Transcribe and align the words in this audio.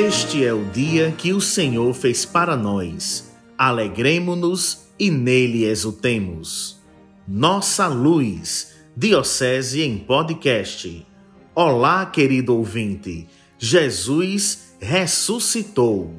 Este 0.00 0.42
é 0.42 0.54
o 0.54 0.64
dia 0.64 1.12
que 1.12 1.30
o 1.34 1.42
Senhor 1.42 1.92
fez 1.92 2.24
para 2.24 2.56
nós. 2.56 3.36
Alegremo-nos 3.58 4.86
e 4.98 5.10
nele 5.10 5.66
exultemos. 5.66 6.80
Nossa 7.28 7.86
luz, 7.86 8.76
Diocese 8.96 9.82
em 9.82 9.98
podcast. 9.98 11.06
Olá, 11.54 12.06
querido 12.06 12.56
ouvinte. 12.56 13.28
Jesus 13.58 14.74
ressuscitou. 14.80 16.14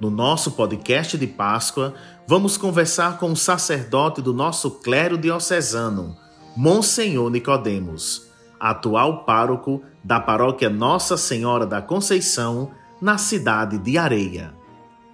No 0.00 0.10
nosso 0.10 0.52
podcast 0.52 1.18
de 1.18 1.26
Páscoa, 1.26 1.92
vamos 2.26 2.56
conversar 2.56 3.18
com 3.18 3.32
o 3.32 3.36
sacerdote 3.36 4.22
do 4.22 4.32
nosso 4.32 4.70
clero 4.70 5.18
diocesano, 5.18 6.16
Monsenhor 6.56 7.28
Nicodemos, 7.28 8.30
atual 8.58 9.26
pároco 9.26 9.82
da 10.02 10.18
paróquia 10.18 10.70
Nossa 10.70 11.18
Senhora 11.18 11.66
da 11.66 11.82
Conceição, 11.82 12.72
na 13.00 13.18
cidade 13.18 13.78
de 13.78 13.98
Areia. 13.98 14.54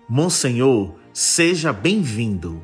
Monsenhor, 0.09 0.95
seja 1.13 1.73
bem-vindo. 1.73 2.63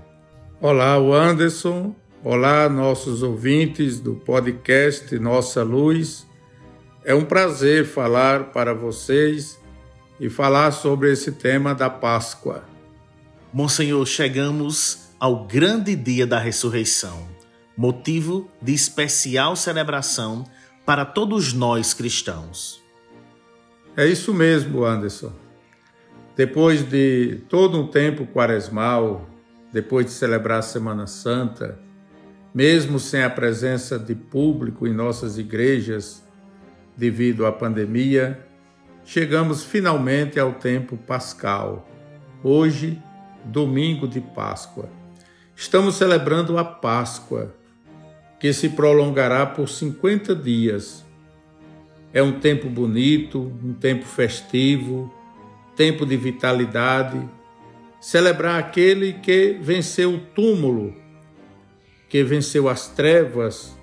Olá, 0.61 0.97
Anderson. 0.97 1.95
Olá, 2.23 2.69
nossos 2.69 3.23
ouvintes 3.23 4.01
do 4.01 4.15
podcast 4.15 5.16
Nossa 5.19 5.62
Luz. 5.62 6.27
É 7.05 7.15
um 7.15 7.24
prazer 7.24 7.87
falar 7.87 8.51
para 8.51 8.74
vocês 8.74 9.59
e 10.19 10.29
falar 10.29 10.73
sobre 10.73 11.12
esse 11.12 11.33
tema 11.33 11.74
da 11.74 11.88
Páscoa. 11.88 12.65
Monsenhor, 13.52 14.05
chegamos 14.07 15.10
ao 15.19 15.46
grande 15.46 15.95
dia 15.95 16.27
da 16.27 16.38
ressurreição, 16.38 17.29
motivo 17.76 18.51
de 18.60 18.74
especial 18.74 19.54
celebração 19.54 20.45
para 20.85 21.04
todos 21.04 21.52
nós 21.52 21.95
cristãos. 21.95 22.85
É 23.97 24.07
isso 24.07 24.35
mesmo, 24.35 24.85
Anderson. 24.85 25.33
Depois 26.37 26.87
de 26.87 27.41
todo 27.49 27.80
um 27.80 27.87
tempo 27.87 28.27
quaresmal, 28.27 29.27
depois 29.73 30.05
de 30.05 30.13
celebrar 30.13 30.59
a 30.59 30.63
Semana 30.63 31.07
Santa, 31.07 31.79
mesmo 32.55 32.99
sem 32.99 33.23
a 33.23 33.30
presença 33.30 33.99
de 33.99 34.15
público 34.15 34.87
em 34.87 34.93
nossas 34.93 35.38
igrejas 35.38 36.23
devido 36.95 37.47
à 37.47 37.53
pandemia, 37.53 38.38
chegamos 39.03 39.65
finalmente 39.65 40.38
ao 40.38 40.53
tempo 40.53 40.99
pascal. 40.99 41.88
Hoje, 42.45 43.03
domingo 43.47 44.07
de 44.07 44.21
Páscoa. 44.21 44.91
Estamos 45.57 45.95
celebrando 45.95 46.59
a 46.59 46.65
Páscoa, 46.65 47.55
que 48.38 48.53
se 48.53 48.69
prolongará 48.69 49.47
por 49.47 49.71
50 49.71 50.35
dias. 50.35 51.05
É 52.17 52.23
um 52.23 52.41
tempo 52.41 52.71
bonito, 52.71 53.53
um 53.63 53.75
tempo 53.75 54.07
festivo, 54.07 55.13
tempo 55.77 56.07
de 56.07 56.17
vitalidade. 56.17 57.21
Celebrar 58.01 58.59
aquele 58.59 59.13
que 59.13 59.59
venceu 59.61 60.15
o 60.15 60.19
túmulo, 60.19 60.95
que 62.09 62.25
venceu 62.25 62.69
as 62.69 62.89
trevas, 62.89 63.77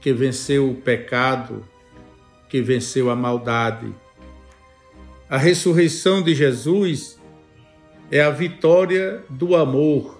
que 0.00 0.12
venceu 0.12 0.70
o 0.70 0.74
pecado, 0.74 1.64
que 2.48 2.60
venceu 2.60 3.10
a 3.10 3.16
maldade 3.16 3.94
a 5.30 5.36
ressurreição 5.36 6.22
de 6.22 6.34
Jesus 6.34 7.20
é 8.10 8.22
a 8.22 8.30
vitória 8.30 9.22
do 9.28 9.54
amor, 9.54 10.18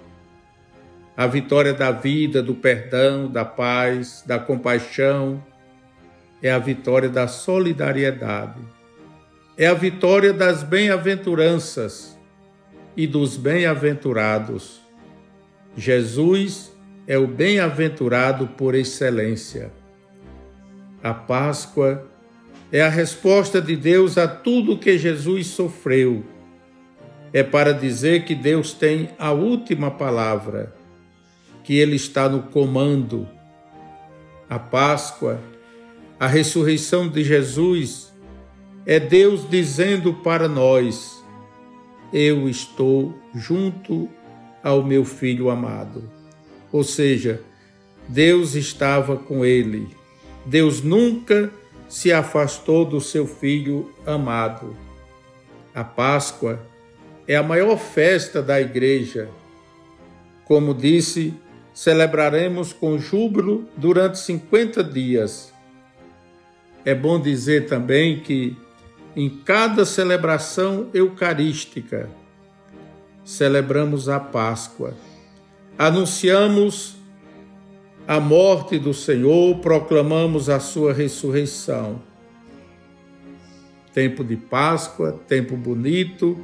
a 1.17 1.27
vitória 1.27 1.73
da 1.73 1.91
vida, 1.91 2.43
do 2.43 2.55
perdão, 2.55 3.27
da 3.27 3.43
paz, 3.43 4.23
da 4.27 4.39
compaixão, 4.39 5.43
é 6.43 6.51
a 6.51 6.59
vitória 6.59 7.09
da 7.09 7.27
solidariedade, 7.27 8.61
é 9.57 9.67
a 9.67 9.75
vitória 9.75 10.33
das 10.33 10.63
bem-aventuranças 10.63 12.17
e 12.97 13.07
dos 13.07 13.37
bem-aventurados. 13.37 14.81
Jesus 15.77 16.73
é 17.07 17.17
o 17.19 17.27
bem-aventurado 17.27 18.47
por 18.49 18.75
excelência. 18.75 19.73
A 21.03 21.15
Páscoa 21.15 22.07
é 22.71 22.83
a 22.83 22.89
resposta 22.89 23.63
de 23.63 23.77
Deus 23.77 24.19
a 24.19 24.29
tudo 24.29 24.79
que 24.79 24.99
Jesus 24.99 25.47
sofreu. 25.47 26.25
É 27.33 27.43
para 27.43 27.73
dizer 27.73 28.25
que 28.25 28.35
Deus 28.35 28.73
tem 28.73 29.11
a 29.19 29.33
última 29.33 29.91
palavra, 29.91 30.75
que 31.65 31.79
Ele 31.79 31.97
está 31.97 32.29
no 32.29 32.43
comando. 32.43 33.29
A 34.49 34.59
Páscoa, 34.59 35.41
a 36.19 36.27
ressurreição 36.27 37.09
de 37.09 37.23
Jesus, 37.23 38.13
é 38.85 38.99
Deus 38.99 39.49
dizendo 39.49 40.15
para 40.15 40.49
nós: 40.49 41.23
Eu 42.13 42.49
estou 42.49 43.15
junto 43.35 44.09
ao 44.63 44.83
meu 44.83 45.05
filho 45.05 45.51
amado. 45.51 46.11
Ou 46.73 46.83
seja, 46.83 47.41
Deus 48.09 48.55
estava 48.55 49.17
com 49.17 49.45
ele. 49.45 49.89
Deus 50.45 50.83
nunca 50.83 51.53
se 51.89 52.13
afastou 52.13 52.85
do 52.85 53.01
seu 53.01 53.27
filho 53.27 53.93
amado. 54.07 54.77
A 55.75 55.85
Páscoa 55.85 56.61
é 57.27 57.37
a 57.37 57.43
maior 57.43 57.77
festa 57.77 58.43
da 58.43 58.61
igreja. 58.61 59.29
Como 60.45 60.75
disse, 60.75 61.35
celebraremos 61.73 62.73
com 62.73 62.99
júbilo 62.99 63.69
durante 63.77 64.19
50 64.19 64.83
dias. 64.83 65.53
É 66.85 66.95
bom 66.95 67.21
dizer 67.21 67.67
também 67.67 68.21
que 68.21 68.57
em 69.17 69.29
cada 69.29 69.85
celebração 69.85 70.89
eucarística 70.95 72.09
celebramos 73.25 74.09
a 74.09 74.19
Páscoa. 74.21 74.95
Anunciamos 75.77 76.97
a 78.07 78.19
morte 78.19 78.79
do 78.79 78.95
Senhor, 78.95 79.59
proclamamos 79.59 80.49
a 80.49 80.59
sua 80.61 80.93
ressurreição. 80.93 82.01
Tempo 83.93 84.25
de 84.25 84.37
Páscoa, 84.37 85.21
tempo 85.27 85.57
bonito, 85.57 86.39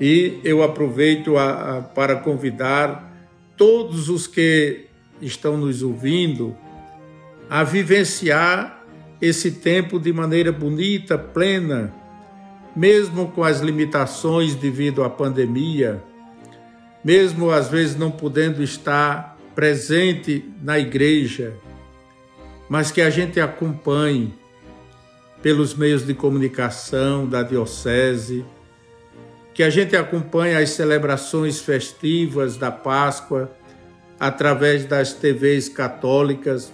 e 0.00 0.40
eu 0.42 0.62
aproveito 0.62 1.36
a, 1.36 1.78
a, 1.78 1.82
para 1.82 2.16
convidar 2.16 3.12
todos 3.56 4.08
os 4.08 4.26
que 4.26 4.86
estão 5.20 5.56
nos 5.56 5.82
ouvindo 5.82 6.56
a 7.50 7.62
vivenciar 7.64 8.77
esse 9.20 9.50
tempo 9.50 9.98
de 9.98 10.12
maneira 10.12 10.52
bonita, 10.52 11.18
plena, 11.18 11.92
mesmo 12.74 13.28
com 13.28 13.42
as 13.42 13.60
limitações 13.60 14.54
devido 14.54 15.02
à 15.02 15.10
pandemia, 15.10 16.02
mesmo 17.04 17.50
às 17.50 17.68
vezes 17.68 17.96
não 17.96 18.10
podendo 18.10 18.62
estar 18.62 19.36
presente 19.54 20.44
na 20.62 20.78
igreja, 20.78 21.54
mas 22.68 22.90
que 22.90 23.00
a 23.00 23.10
gente 23.10 23.40
acompanhe 23.40 24.34
pelos 25.42 25.74
meios 25.74 26.06
de 26.06 26.14
comunicação 26.14 27.26
da 27.26 27.42
diocese, 27.42 28.44
que 29.54 29.62
a 29.62 29.70
gente 29.70 29.96
acompanhe 29.96 30.54
as 30.54 30.70
celebrações 30.70 31.60
festivas 31.60 32.56
da 32.56 32.70
Páscoa 32.70 33.50
através 34.20 34.84
das 34.84 35.12
TVs 35.12 35.68
católicas, 35.68 36.72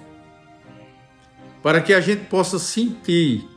para 1.65 1.81
que 1.81 1.95
a 1.95 2.01
gente 2.01 2.27
possa 2.27 2.59
sentir 2.59 3.49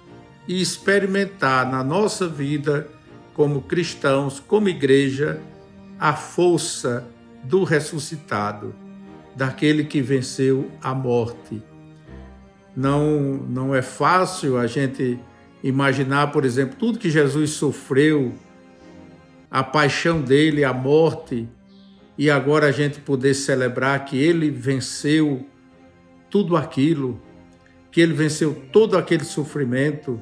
e 0.47 0.61
experimentar 0.61 1.69
na 1.69 1.83
nossa 1.83 2.25
vida 2.25 2.87
como 3.33 3.61
cristãos, 3.61 4.39
como 4.39 4.69
igreja, 4.69 5.41
a 5.99 6.13
força 6.13 7.05
do 7.43 7.65
ressuscitado 7.65 8.73
daquele 9.35 9.83
que 9.83 10.01
venceu 10.01 10.71
a 10.81 10.95
morte. 10.95 11.61
Não, 12.73 13.19
não 13.19 13.75
é 13.75 13.81
fácil 13.81 14.57
a 14.57 14.67
gente 14.67 15.19
imaginar, 15.61 16.31
por 16.31 16.45
exemplo, 16.45 16.77
tudo 16.79 16.99
que 16.99 17.09
Jesus 17.09 17.49
sofreu, 17.49 18.33
a 19.51 19.65
paixão 19.65 20.21
dele, 20.21 20.63
a 20.63 20.71
morte, 20.71 21.45
e 22.17 22.31
agora 22.31 22.67
a 22.67 22.71
gente 22.71 23.01
poder 23.01 23.33
celebrar 23.33 24.05
que 24.05 24.17
ele 24.17 24.49
venceu 24.49 25.45
tudo 26.29 26.55
aquilo, 26.55 27.26
que 27.91 28.01
ele 28.01 28.13
venceu 28.13 28.63
todo 28.71 28.97
aquele 28.97 29.23
sofrimento, 29.23 30.21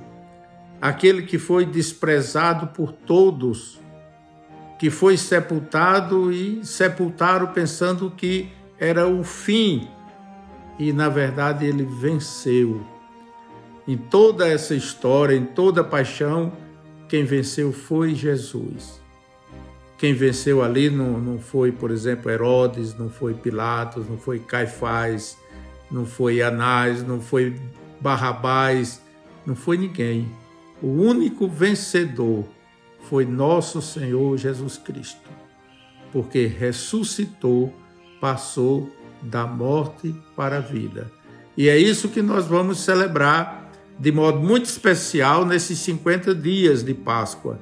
aquele 0.81 1.23
que 1.23 1.37
foi 1.37 1.65
desprezado 1.65 2.67
por 2.67 2.91
todos, 2.91 3.79
que 4.77 4.89
foi 4.89 5.17
sepultado 5.17 6.31
e 6.31 6.63
sepultaram 6.65 7.47
pensando 7.47 8.11
que 8.11 8.49
era 8.79 9.07
o 9.07 9.23
fim 9.23 9.87
e 10.77 10.91
na 10.91 11.09
verdade 11.09 11.65
ele 11.65 11.85
venceu. 11.85 12.81
Em 13.87 13.97
toda 13.97 14.47
essa 14.47 14.73
história, 14.73 15.35
em 15.35 15.45
toda 15.45 15.81
a 15.81 15.83
paixão, 15.83 16.51
quem 17.07 17.23
venceu 17.23 17.71
foi 17.71 18.15
Jesus. 18.15 18.99
Quem 19.97 20.13
venceu 20.13 20.61
ali 20.61 20.89
não, 20.89 21.19
não 21.19 21.39
foi, 21.39 21.71
por 21.71 21.91
exemplo, 21.91 22.29
Herodes, 22.29 22.97
não 22.97 23.09
foi 23.09 23.33
Pilatos, 23.33 24.09
não 24.09 24.17
foi 24.17 24.39
Caifás, 24.39 25.37
não 25.91 26.05
foi 26.05 26.41
Anás, 26.41 27.05
não 27.05 27.21
foi 27.21 27.55
Barrabás, 27.99 29.01
não 29.45 29.55
foi 29.55 29.77
ninguém. 29.77 30.29
O 30.81 30.87
único 30.87 31.47
vencedor 31.47 32.45
foi 33.09 33.25
nosso 33.25 33.81
Senhor 33.81 34.37
Jesus 34.37 34.77
Cristo, 34.77 35.29
porque 36.11 36.45
ressuscitou, 36.45 37.73
passou 38.19 38.89
da 39.21 39.45
morte 39.45 40.13
para 40.35 40.57
a 40.57 40.61
vida. 40.61 41.11
E 41.57 41.69
é 41.69 41.77
isso 41.77 42.09
que 42.09 42.21
nós 42.21 42.45
vamos 42.47 42.79
celebrar 42.79 43.71
de 43.97 44.11
modo 44.11 44.39
muito 44.39 44.65
especial 44.65 45.45
nesses 45.45 45.79
50 45.79 46.35
dias 46.35 46.83
de 46.83 46.93
Páscoa. 46.93 47.59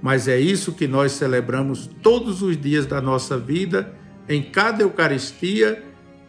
Mas 0.00 0.28
é 0.28 0.38
isso 0.38 0.72
que 0.72 0.86
nós 0.86 1.12
celebramos 1.12 1.90
todos 2.02 2.42
os 2.42 2.56
dias 2.56 2.86
da 2.86 3.00
nossa 3.00 3.38
vida, 3.38 3.92
em 4.28 4.42
cada 4.42 4.82
Eucaristia, 4.82 5.82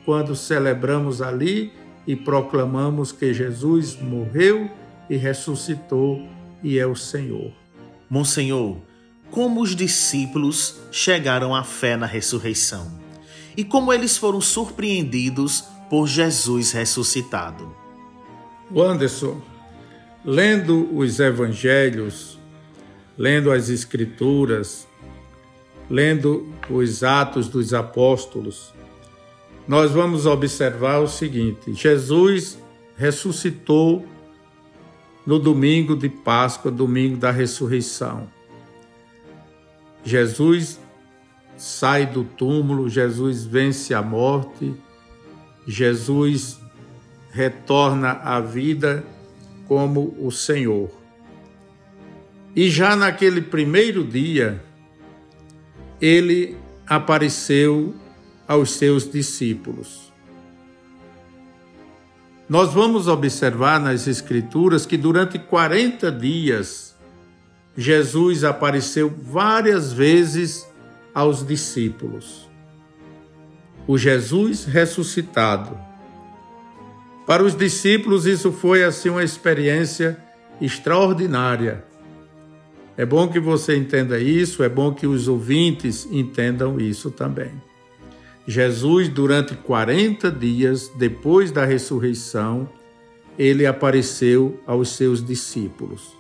quando 0.06 0.36
celebramos 0.36 1.22
ali 1.22 1.74
e 2.06 2.16
proclamamos 2.16 3.12
que 3.12 3.34
Jesus 3.34 4.00
morreu 4.00 4.69
e 5.10 5.18
ressuscitou 5.18 6.22
e 6.63 6.78
é 6.78 6.86
o 6.86 6.96
Senhor. 6.96 7.52
Monsenhor, 8.10 8.78
como 9.31 9.62
os 9.62 9.75
discípulos 9.75 10.80
chegaram 10.92 11.56
à 11.56 11.63
fé 11.63 11.98
na 11.98 12.06
ressurreição 12.06 13.04
e 13.57 13.63
como 13.63 13.92
eles 13.92 14.18
foram 14.18 14.40
surpreendidos 14.40 15.63
por 15.90 16.08
Jesus 16.08 16.72
ressuscitado. 16.72 17.75
Anderson, 18.75 19.42
lendo 20.24 20.90
os 20.96 21.19
evangelhos, 21.19 22.40
lendo 23.18 23.51
as 23.51 23.69
escrituras, 23.69 24.88
lendo 25.90 26.51
os 26.69 27.04
atos 27.04 27.48
dos 27.48 27.74
apóstolos, 27.74 28.74
nós 29.67 29.91
vamos 29.91 30.25
observar 30.25 31.00
o 31.00 31.07
seguinte: 31.07 31.73
Jesus 31.73 32.57
ressuscitou 32.95 34.06
no 35.25 35.39
domingo 35.39 35.95
de 35.95 36.07
Páscoa, 36.07 36.71
domingo 36.71 37.17
da 37.17 37.31
ressurreição. 37.31 38.27
Jesus 40.03 40.79
sai 41.57 42.06
do 42.06 42.23
túmulo, 42.23 42.88
Jesus 42.88 43.44
vence 43.44 43.94
a 43.94 44.01
morte, 44.01 44.73
Jesus 45.65 46.59
retorna 47.31 48.12
à 48.12 48.39
vida 48.39 49.03
como 49.67 50.15
o 50.19 50.31
Senhor. 50.31 50.91
E 52.56 52.69
já 52.69 52.95
naquele 52.95 53.41
primeiro 53.41 54.03
dia, 54.03 54.63
ele 56.00 56.56
apareceu 56.88 57.95
aos 58.47 58.71
seus 58.71 59.09
discípulos. 59.09 60.13
Nós 62.47 62.74
vamos 62.74 63.07
observar 63.07 63.80
nas 63.80 64.07
Escrituras 64.07 64.86
que 64.86 64.97
durante 64.97 65.39
40 65.39 66.12
dias, 66.12 66.95
Jesus 67.75 68.44
apareceu 68.44 69.09
várias 69.09 69.92
vezes 69.92 70.68
aos 71.13 71.45
discípulos. 71.45 72.47
O 73.88 73.97
Jesus 73.97 74.65
ressuscitado. 74.65 75.77
Para 77.25 77.44
os 77.44 77.56
discípulos, 77.56 78.27
isso 78.27 78.51
foi 78.51 78.83
assim 78.83 79.09
uma 79.09 79.24
experiência 79.24 80.18
extraordinária. 80.62 81.83
É 82.95 83.06
bom 83.06 83.27
que 83.27 83.39
você 83.39 83.75
entenda 83.75 84.19
isso, 84.19 84.63
é 84.63 84.69
bom 84.69 84.94
que 84.94 85.07
os 85.07 85.27
ouvintes 85.27 86.07
entendam 86.12 86.80
isso 86.80 87.09
também. 87.09 87.51
Jesus, 88.47 89.09
durante 89.09 89.56
40 89.56 90.31
dias 90.31 90.92
depois 90.95 91.51
da 91.51 91.65
ressurreição, 91.65 92.69
ele 93.38 93.65
apareceu 93.65 94.59
aos 94.65 94.89
seus 94.89 95.24
discípulos. 95.24 96.15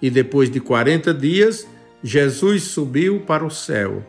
E 0.00 0.08
depois 0.08 0.50
de 0.50 0.60
40 0.60 1.12
dias, 1.12 1.66
Jesus 2.02 2.64
subiu 2.64 3.20
para 3.20 3.44
o 3.44 3.50
céu 3.50 4.06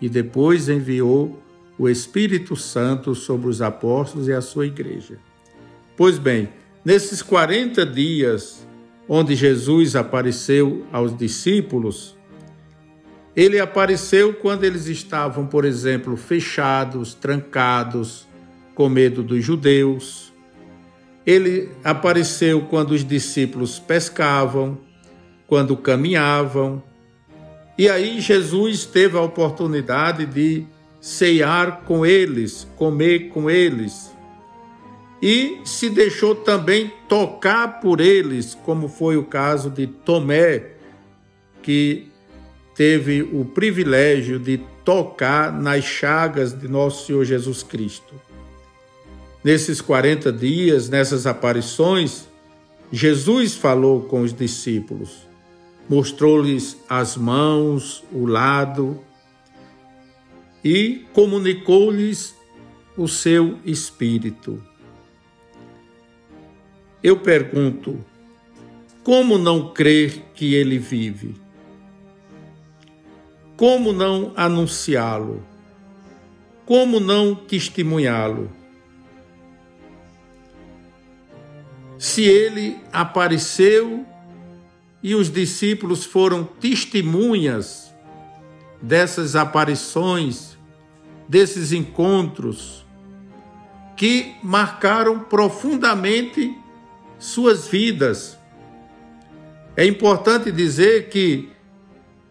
e 0.00 0.08
depois 0.08 0.68
enviou 0.68 1.40
o 1.78 1.88
Espírito 1.88 2.56
Santo 2.56 3.14
sobre 3.14 3.48
os 3.48 3.62
apóstolos 3.62 4.28
e 4.28 4.32
a 4.32 4.40
sua 4.40 4.66
igreja. 4.66 5.18
Pois 5.96 6.18
bem, 6.18 6.48
nesses 6.84 7.22
40 7.22 7.86
dias 7.86 8.66
onde 9.08 9.34
Jesus 9.34 9.96
apareceu 9.96 10.84
aos 10.92 11.16
discípulos, 11.16 12.16
ele 13.34 13.60
apareceu 13.60 14.34
quando 14.34 14.64
eles 14.64 14.86
estavam, 14.86 15.46
por 15.46 15.64
exemplo, 15.64 16.16
fechados, 16.16 17.14
trancados, 17.14 18.26
com 18.74 18.88
medo 18.88 19.22
dos 19.22 19.44
judeus. 19.44 20.32
Ele 21.24 21.70
apareceu 21.84 22.62
quando 22.62 22.90
os 22.90 23.04
discípulos 23.04 23.78
pescavam, 23.78 24.78
quando 25.46 25.76
caminhavam. 25.76 26.82
E 27.78 27.88
aí 27.88 28.20
Jesus 28.20 28.84
teve 28.84 29.16
a 29.16 29.22
oportunidade 29.22 30.26
de 30.26 30.66
ceiar 31.00 31.82
com 31.82 32.04
eles, 32.04 32.66
comer 32.76 33.28
com 33.28 33.48
eles. 33.48 34.14
E 35.22 35.60
se 35.64 35.88
deixou 35.88 36.34
também 36.34 36.92
tocar 37.08 37.80
por 37.80 38.00
eles, 38.00 38.54
como 38.54 38.88
foi 38.88 39.16
o 39.16 39.24
caso 39.24 39.70
de 39.70 39.86
Tomé, 39.86 40.72
que 41.62 42.09
teve 42.80 43.20
o 43.20 43.44
privilégio 43.44 44.38
de 44.38 44.56
tocar 44.82 45.52
nas 45.52 45.84
chagas 45.84 46.58
de 46.58 46.66
nosso 46.66 47.04
Senhor 47.04 47.26
Jesus 47.26 47.62
Cristo. 47.62 48.14
Nesses 49.44 49.82
40 49.82 50.32
dias, 50.32 50.88
nessas 50.88 51.26
aparições, 51.26 52.26
Jesus 52.90 53.54
falou 53.54 54.04
com 54.04 54.22
os 54.22 54.32
discípulos, 54.32 55.28
mostrou-lhes 55.90 56.78
as 56.88 57.18
mãos, 57.18 58.02
o 58.10 58.24
lado 58.24 58.98
e 60.64 61.04
comunicou-lhes 61.12 62.34
o 62.96 63.06
seu 63.06 63.58
espírito. 63.62 64.58
Eu 67.02 67.18
pergunto, 67.18 68.02
como 69.04 69.36
não 69.36 69.70
crer 69.74 70.30
que 70.34 70.54
ele 70.54 70.78
vive? 70.78 71.49
Como 73.60 73.92
não 73.92 74.32
anunciá-lo? 74.34 75.44
Como 76.64 76.98
não 76.98 77.34
testemunhá-lo? 77.34 78.50
Se 81.98 82.22
ele 82.22 82.78
apareceu 82.90 84.06
e 85.02 85.14
os 85.14 85.30
discípulos 85.30 86.06
foram 86.06 86.42
testemunhas 86.42 87.92
dessas 88.80 89.36
aparições, 89.36 90.56
desses 91.28 91.70
encontros, 91.70 92.86
que 93.94 94.36
marcaram 94.42 95.20
profundamente 95.20 96.56
suas 97.18 97.68
vidas. 97.68 98.38
É 99.76 99.84
importante 99.84 100.50
dizer 100.50 101.10
que 101.10 101.59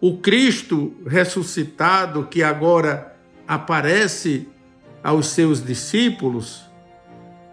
o 0.02 0.18
Cristo 0.18 0.94
ressuscitado 1.06 2.26
que 2.28 2.42
agora 2.42 3.18
aparece 3.48 4.48
aos 5.04 5.28
seus 5.28 5.64
discípulos, 5.64 6.64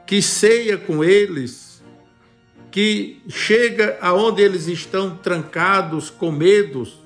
que 0.06 0.22
ceia 0.22 0.78
com 0.78 1.02
eles, 1.02 1.82
que 2.70 3.20
chega 3.28 3.98
aonde 4.00 4.42
eles 4.42 4.68
estão 4.68 5.16
trancados 5.16 6.08
com 6.08 6.30
medos, 6.30 7.00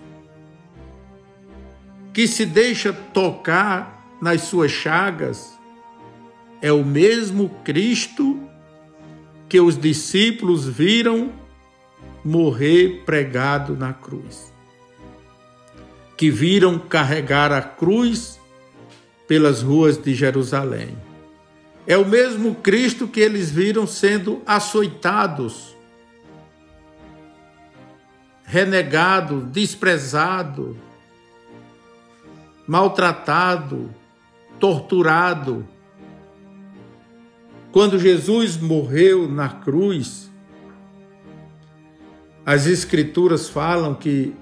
que 2.13 2.27
se 2.27 2.45
deixa 2.45 2.93
tocar 2.93 4.19
nas 4.21 4.43
suas 4.43 4.71
chagas, 4.71 5.59
é 6.61 6.71
o 6.71 6.85
mesmo 6.85 7.49
Cristo 7.65 8.39
que 9.49 9.59
os 9.59 9.79
discípulos 9.79 10.69
viram 10.69 11.33
morrer 12.23 13.03
pregado 13.07 13.75
na 13.75 13.95
cruz 13.95 14.51
que 16.21 16.31
viram 16.31 16.79
carregar 16.79 17.51
a 17.51 17.63
cruz 17.63 18.39
pelas 19.27 19.63
ruas 19.63 19.97
de 19.97 20.15
Jerusalém. 20.15 20.95
É 21.87 21.97
o 21.97 22.07
mesmo 22.07 22.57
Cristo 22.57 23.09
que 23.09 23.21
eles 23.21 23.51
viram 23.51 23.87
sendo 23.87 24.43
açoitados, 24.47 25.75
renegado, 28.45 29.41
desprezado, 29.47 30.77
maltratado, 32.69 33.89
torturado. 34.59 35.67
Quando 37.73 37.99
Jesus 37.99 38.59
morreu 38.59 39.27
na 39.27 39.49
cruz, 39.49 40.31
as 42.45 42.67
Escrituras 42.67 43.49
falam 43.49 43.95
que 43.95 44.35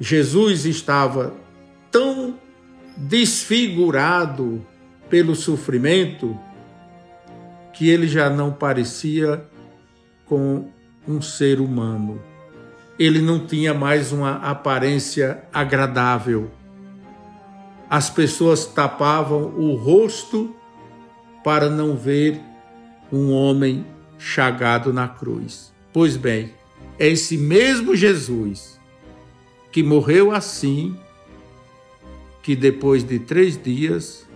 Jesus 0.00 0.64
estava 0.64 1.34
tão 1.90 2.38
desfigurado 2.96 4.64
pelo 5.08 5.34
sofrimento 5.34 6.38
que 7.72 7.88
ele 7.88 8.06
já 8.06 8.28
não 8.28 8.52
parecia 8.52 9.44
com 10.26 10.68
um 11.06 11.22
ser 11.22 11.60
humano. 11.60 12.20
ele 12.98 13.22
não 13.22 13.46
tinha 13.46 13.72
mais 13.72 14.10
uma 14.10 14.32
aparência 14.32 15.44
agradável. 15.52 16.50
As 17.88 18.10
pessoas 18.10 18.66
tapavam 18.66 19.54
o 19.56 19.76
rosto 19.76 20.52
para 21.44 21.70
não 21.70 21.96
ver 21.96 22.40
um 23.12 23.30
homem 23.30 23.86
chagado 24.18 24.92
na 24.92 25.06
cruz. 25.06 25.72
Pois 25.92 26.16
bem, 26.16 26.52
é 26.98 27.06
esse 27.06 27.38
mesmo 27.38 27.94
Jesus 27.94 28.77
que 29.70 29.82
morreu 29.82 30.32
assim, 30.32 30.96
que 32.42 32.56
depois 32.56 33.04
de 33.04 33.18
três 33.18 33.62
dias 33.62 34.26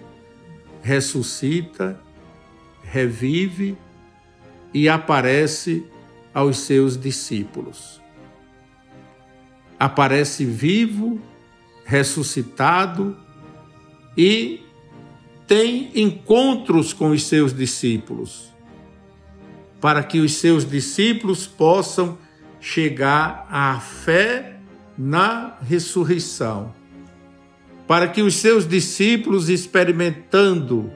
ressuscita, 0.83 1.99
revive 2.83 3.77
e 4.75 4.89
aparece 4.89 5.87
aos 6.35 6.59
seus 6.59 6.97
discípulos. 6.97 8.01
Aparece 9.79 10.45
vivo, 10.45 11.21
ressuscitado 11.85 13.17
e 14.17 14.63
tem 15.47 15.91
encontros 15.95 16.93
com 16.93 17.11
os 17.11 17.25
seus 17.25 17.53
discípulos, 17.53 18.53
para 19.81 20.03
que 20.03 20.21
os 20.21 20.35
seus 20.35 20.65
discípulos 20.69 21.47
possam 21.47 22.19
chegar 22.61 23.47
à 23.51 23.81
fé 23.81 24.61
na 24.97 25.57
ressurreição, 25.63 26.75
para 27.87 28.09
que 28.09 28.23
os 28.23 28.37
seus 28.37 28.67
discípulos, 28.67 29.49
experimentando, 29.49 30.91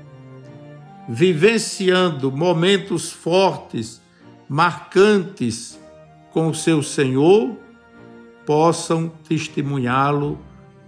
vivenciando 1.08 2.30
momentos 2.30 3.10
fortes, 3.10 4.00
marcantes 4.48 5.78
com 6.32 6.48
o 6.48 6.54
seu 6.54 6.82
Senhor, 6.82 7.56
possam 8.44 9.08
testemunhá-lo 9.28 10.38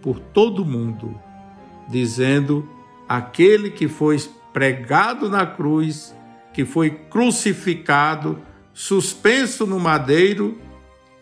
por 0.01 0.21
todo 0.21 0.63
o 0.63 0.67
mundo, 0.67 1.21
dizendo: 1.89 2.69
aquele 3.09 3.71
que 3.71 3.89
foi 3.89 4.19
pregado 4.53 5.29
na 5.29 5.45
cruz, 5.45 6.15
que 6.53 6.65
foi 6.65 6.91
crucificado, 6.91 8.41
suspenso 8.73 9.67
no 9.67 9.79
madeiro, 9.79 10.59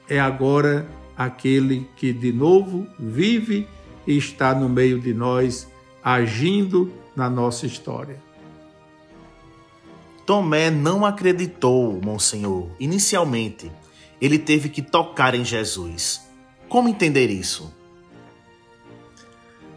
é 0.09 0.21
agora 0.21 0.87
aquele 1.17 1.89
que 1.97 2.13
de 2.13 2.33
novo 2.33 2.87
vive 2.99 3.67
e 4.07 4.17
está 4.17 4.55
no 4.55 4.69
meio 4.69 5.01
de 5.01 5.13
nós, 5.15 5.69
agindo 6.03 6.93
na 7.15 7.29
nossa 7.29 7.67
história. 7.67 8.21
Tomé 10.25 10.71
não 10.71 11.07
acreditou, 11.07 12.01
Monsenhor. 12.03 12.69
Inicialmente, 12.81 13.71
ele 14.21 14.39
teve 14.39 14.69
que 14.69 14.83
tocar 14.83 15.35
em 15.35 15.45
Jesus. 15.45 16.21
Como 16.69 16.89
entender 16.89 17.31
isso? 17.31 17.73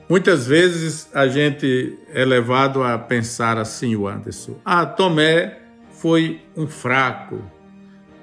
Muitas 0.10 0.48
vezes 0.48 1.08
a 1.13 1.27
gente 1.27 2.00
é 2.12 2.25
levado 2.25 2.81
a 2.81 2.98
pensar 2.98 3.60
assim, 3.60 3.96
o 3.96 4.08
Anderson. 4.08 4.55
Ah, 4.65 4.84
Tomé 4.84 5.60
foi 5.91 6.41
um 6.58 6.65
fraco. 6.65 7.39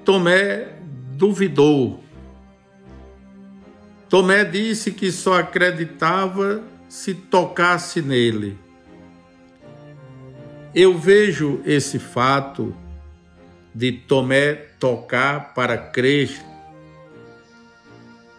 Tomé 0.03 0.67
duvidou. 1.13 2.03
Tomé 4.09 4.45
disse 4.45 4.91
que 4.91 5.11
só 5.11 5.39
acreditava 5.39 6.63
se 6.87 7.13
tocasse 7.13 8.01
nele. 8.01 8.57
Eu 10.73 10.97
vejo 10.97 11.61
esse 11.65 11.99
fato 11.99 12.75
de 13.73 13.91
Tomé 13.91 14.53
tocar 14.79 15.53
para 15.53 15.77
crer, 15.77 16.31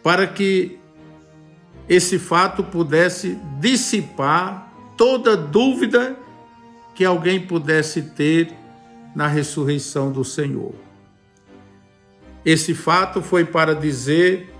para 0.02 0.26
que 0.26 0.78
esse 1.88 2.18
fato 2.18 2.64
pudesse 2.64 3.38
dissipar 3.60 4.72
toda 4.96 5.36
dúvida 5.36 6.16
que 6.94 7.04
alguém 7.04 7.46
pudesse 7.46 8.02
ter 8.02 8.52
na 9.14 9.26
ressurreição 9.26 10.10
do 10.10 10.24
Senhor. 10.24 10.74
Esse 12.44 12.74
fato 12.74 13.20
foi 13.20 13.44
para 13.44 13.74
dizer 13.74 14.54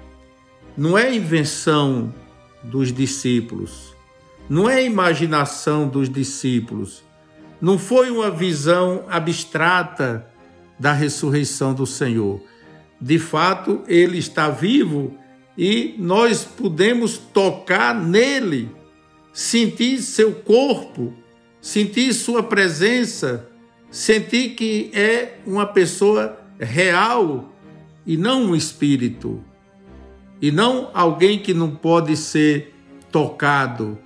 não 0.79 0.97
é 0.97 1.13
invenção 1.13 2.15
dos 2.63 2.93
discípulos, 2.93 3.97
não 4.49 4.71
é 4.71 4.85
imaginação 4.85 5.89
dos 5.89 6.09
discípulos, 6.09 7.03
não 7.61 7.77
foi 7.77 8.13
uma 8.13 8.31
visão 8.31 9.05
abstrata 9.11 10.25
da 10.79 10.93
ressurreição 10.93 11.75
do 11.75 11.85
Senhor. 11.85 12.41
De 13.01 13.19
fato, 13.19 13.83
ele 13.89 14.19
está 14.19 14.51
vivo 14.51 15.19
e 15.57 15.97
nós 15.99 16.45
podemos 16.45 17.19
tocar 17.19 17.93
nele, 17.93 18.71
sentir 19.33 20.01
seu 20.01 20.33
corpo, 20.33 21.13
sentir 21.61 22.15
sua 22.15 22.41
presença, 22.41 23.51
sentir 23.91 24.51
que 24.51 24.93
é 24.95 25.41
uma 25.45 25.67
pessoa 25.67 26.39
real 26.57 27.53
e 28.07 28.17
não 28.17 28.45
um 28.45 28.55
espírito 28.55 29.43
e 30.41 30.51
não 30.51 30.91
alguém 30.95 31.39
que 31.39 31.53
não 31.53 31.71
pode 31.71 32.17
ser 32.17 32.75
tocado. 33.11 33.99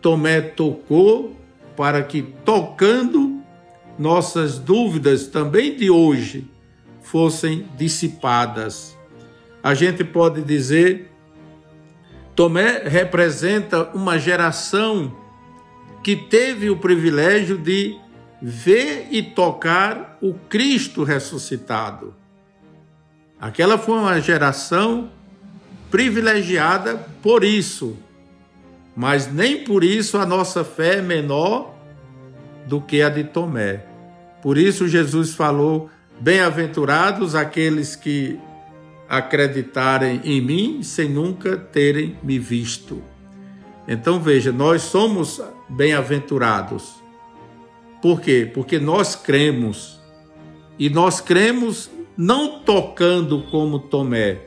Tomé 0.00 0.40
tocou 0.40 1.36
para 1.76 2.02
que, 2.02 2.22
tocando, 2.22 3.40
nossas 3.98 4.58
dúvidas 4.58 5.26
também 5.26 5.76
de 5.76 5.90
hoje 5.90 6.48
fossem 7.02 7.66
dissipadas. 7.76 8.96
A 9.62 9.74
gente 9.74 10.04
pode 10.04 10.42
dizer, 10.42 11.10
Tomé 12.34 12.82
representa 12.86 13.90
uma 13.94 14.18
geração 14.18 15.16
que 16.02 16.14
teve 16.14 16.70
o 16.70 16.76
privilégio 16.76 17.58
de 17.58 17.98
ver 18.40 19.08
e 19.10 19.22
tocar 19.22 20.18
o 20.20 20.34
Cristo 20.34 21.02
ressuscitado. 21.02 22.14
Aquela 23.40 23.76
foi 23.76 23.98
uma 23.98 24.20
geração 24.20 25.10
privilegiada 25.96 27.06
por 27.22 27.42
isso, 27.42 27.96
mas 28.94 29.32
nem 29.32 29.64
por 29.64 29.82
isso 29.82 30.18
a 30.18 30.26
nossa 30.26 30.62
fé 30.62 30.96
é 30.96 31.00
menor 31.00 31.74
do 32.66 32.82
que 32.82 33.00
a 33.00 33.08
de 33.08 33.24
Tomé. 33.24 33.82
Por 34.42 34.58
isso 34.58 34.86
Jesus 34.86 35.34
falou: 35.34 35.88
Bem-aventurados 36.20 37.34
aqueles 37.34 37.96
que 37.96 38.38
acreditarem 39.08 40.20
em 40.22 40.38
mim 40.38 40.82
sem 40.82 41.08
nunca 41.08 41.56
terem 41.56 42.14
me 42.22 42.38
visto. 42.38 43.02
Então 43.88 44.20
veja, 44.20 44.52
nós 44.52 44.82
somos 44.82 45.40
bem-aventurados. 45.66 46.96
Por 48.02 48.20
quê? 48.20 48.50
Porque 48.52 48.78
nós 48.78 49.16
cremos. 49.16 49.98
E 50.78 50.90
nós 50.90 51.22
cremos 51.22 51.90
não 52.18 52.60
tocando 52.60 53.44
como 53.44 53.78
Tomé, 53.78 54.42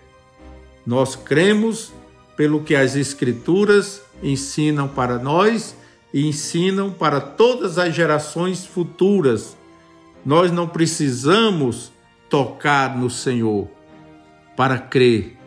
nós 0.89 1.15
cremos 1.15 1.93
pelo 2.35 2.63
que 2.63 2.75
as 2.75 2.95
Escrituras 2.95 4.01
ensinam 4.23 4.87
para 4.87 5.19
nós 5.19 5.75
e 6.11 6.27
ensinam 6.27 6.89
para 6.89 7.21
todas 7.21 7.77
as 7.77 7.93
gerações 7.93 8.65
futuras. 8.65 9.55
Nós 10.25 10.51
não 10.51 10.67
precisamos 10.67 11.91
tocar 12.27 12.97
no 12.97 13.07
Senhor 13.07 13.67
para 14.57 14.79
crer. 14.79 15.37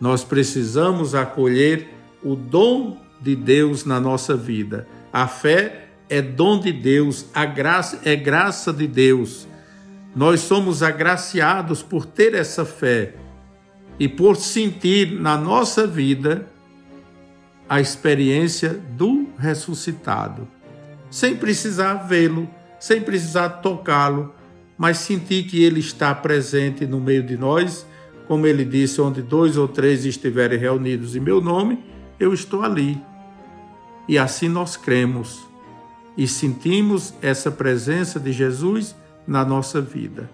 Nós 0.00 0.22
precisamos 0.22 1.16
acolher 1.16 1.88
o 2.22 2.36
dom 2.36 2.96
de 3.20 3.34
Deus 3.34 3.84
na 3.84 3.98
nossa 3.98 4.36
vida. 4.36 4.86
A 5.12 5.26
fé 5.26 5.88
é 6.08 6.22
dom 6.22 6.60
de 6.60 6.70
Deus, 6.70 7.26
a 7.34 7.44
graça 7.44 7.98
é 8.04 8.14
graça 8.14 8.72
de 8.72 8.86
Deus. 8.86 9.48
Nós 10.14 10.38
somos 10.38 10.80
agraciados 10.80 11.82
por 11.82 12.06
ter 12.06 12.34
essa 12.34 12.64
fé 12.64 13.14
e 13.98 14.08
por 14.08 14.36
sentir 14.36 15.12
na 15.12 15.36
nossa 15.36 15.86
vida 15.86 16.46
a 17.68 17.80
experiência 17.80 18.80
do 18.96 19.28
ressuscitado, 19.38 20.48
sem 21.10 21.36
precisar 21.36 21.94
vê-lo, 21.94 22.48
sem 22.78 23.00
precisar 23.00 23.48
tocá-lo, 23.48 24.34
mas 24.76 24.98
sentir 24.98 25.44
que 25.44 25.62
ele 25.62 25.80
está 25.80 26.14
presente 26.14 26.86
no 26.86 27.00
meio 27.00 27.22
de 27.22 27.36
nós, 27.36 27.86
como 28.26 28.46
ele 28.46 28.64
disse: 28.64 29.00
onde 29.00 29.20
dois 29.20 29.56
ou 29.56 29.66
três 29.66 30.04
estiverem 30.04 30.58
reunidos 30.58 31.16
em 31.16 31.20
meu 31.20 31.40
nome, 31.40 31.84
eu 32.18 32.32
estou 32.32 32.62
ali. 32.62 33.00
E 34.08 34.16
assim 34.16 34.48
nós 34.48 34.76
cremos 34.76 35.46
e 36.16 36.26
sentimos 36.26 37.14
essa 37.22 37.50
presença 37.50 38.18
de 38.18 38.32
Jesus 38.32 38.94
na 39.26 39.44
nossa 39.44 39.80
vida. 39.80 40.28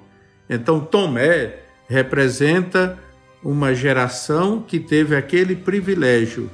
Então, 0.49 0.81
Tomé 0.81 1.59
representa 1.89 2.99
uma 3.45 3.75
geração 3.75 4.63
que 4.63 4.81
teve 4.81 5.15
aquele 5.15 5.55
privilégio, 5.55 6.51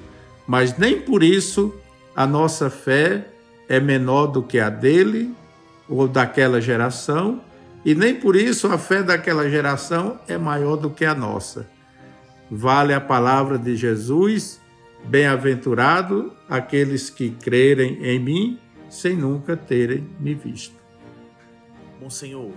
mas 0.47 0.77
nem 0.77 1.01
por 1.01 1.23
isso 1.23 1.73
a 2.15 2.27
nossa 2.27 2.69
fé 2.69 3.29
é 3.69 3.79
menor 3.79 4.27
do 4.27 4.43
que 4.43 4.59
a 4.59 4.69
dele 4.69 5.33
ou 5.89 6.09
daquela 6.09 6.61
geração, 6.61 7.41
E 7.85 7.95
nem 7.95 8.15
por 8.15 8.37
isso 8.37 8.67
a 8.69 8.77
fé 8.77 9.03
daquela 9.03 9.49
geração 9.49 10.21
é 10.29 10.37
maior 10.37 10.77
do 10.77 10.91
que 10.91 11.05
a 11.05 11.15
nossa. 11.15 11.69
Vale 12.51 12.93
a 12.93 13.01
palavra 13.01 13.59
de 13.59 13.75
Jesus: 13.77 14.61
bem-aventurado 15.05 16.33
aqueles 16.49 17.09
que 17.09 17.31
crerem 17.31 17.99
em 18.05 18.19
mim 18.19 18.59
sem 18.89 19.17
nunca 19.17 19.57
terem 19.57 20.07
me 20.19 20.35
visto. 20.35 20.75
Bom 22.01 22.11
Senhor, 22.11 22.51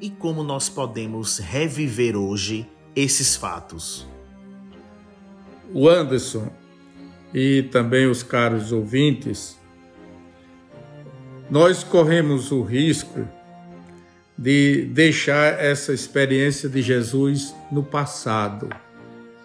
e 0.00 0.10
como 0.10 0.42
nós 0.42 0.68
podemos 0.68 1.38
reviver 1.38 2.16
hoje 2.16 2.68
esses 2.96 3.36
fatos? 3.36 4.06
O 5.72 5.88
Anderson 5.88 6.50
e 7.34 7.64
também 7.64 8.06
os 8.06 8.22
caros 8.22 8.72
ouvintes, 8.72 9.58
nós 11.50 11.84
corremos 11.84 12.50
o 12.50 12.62
risco 12.62 13.28
de 14.38 14.86
deixar 14.86 15.62
essa 15.62 15.92
experiência 15.92 16.68
de 16.68 16.82
Jesus 16.82 17.54
no 17.70 17.82
passado, 17.82 18.68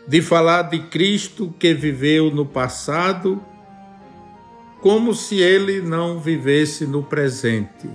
de 0.08 0.22
falar 0.22 0.64
de 0.64 0.80
Cristo 0.84 1.54
que 1.60 1.74
viveu 1.74 2.32
no 2.32 2.46
passado 2.46 3.44
como 4.82 5.14
se 5.14 5.40
ele 5.40 5.80
não 5.80 6.20
vivesse 6.20 6.88
no 6.88 7.04
presente. 7.04 7.90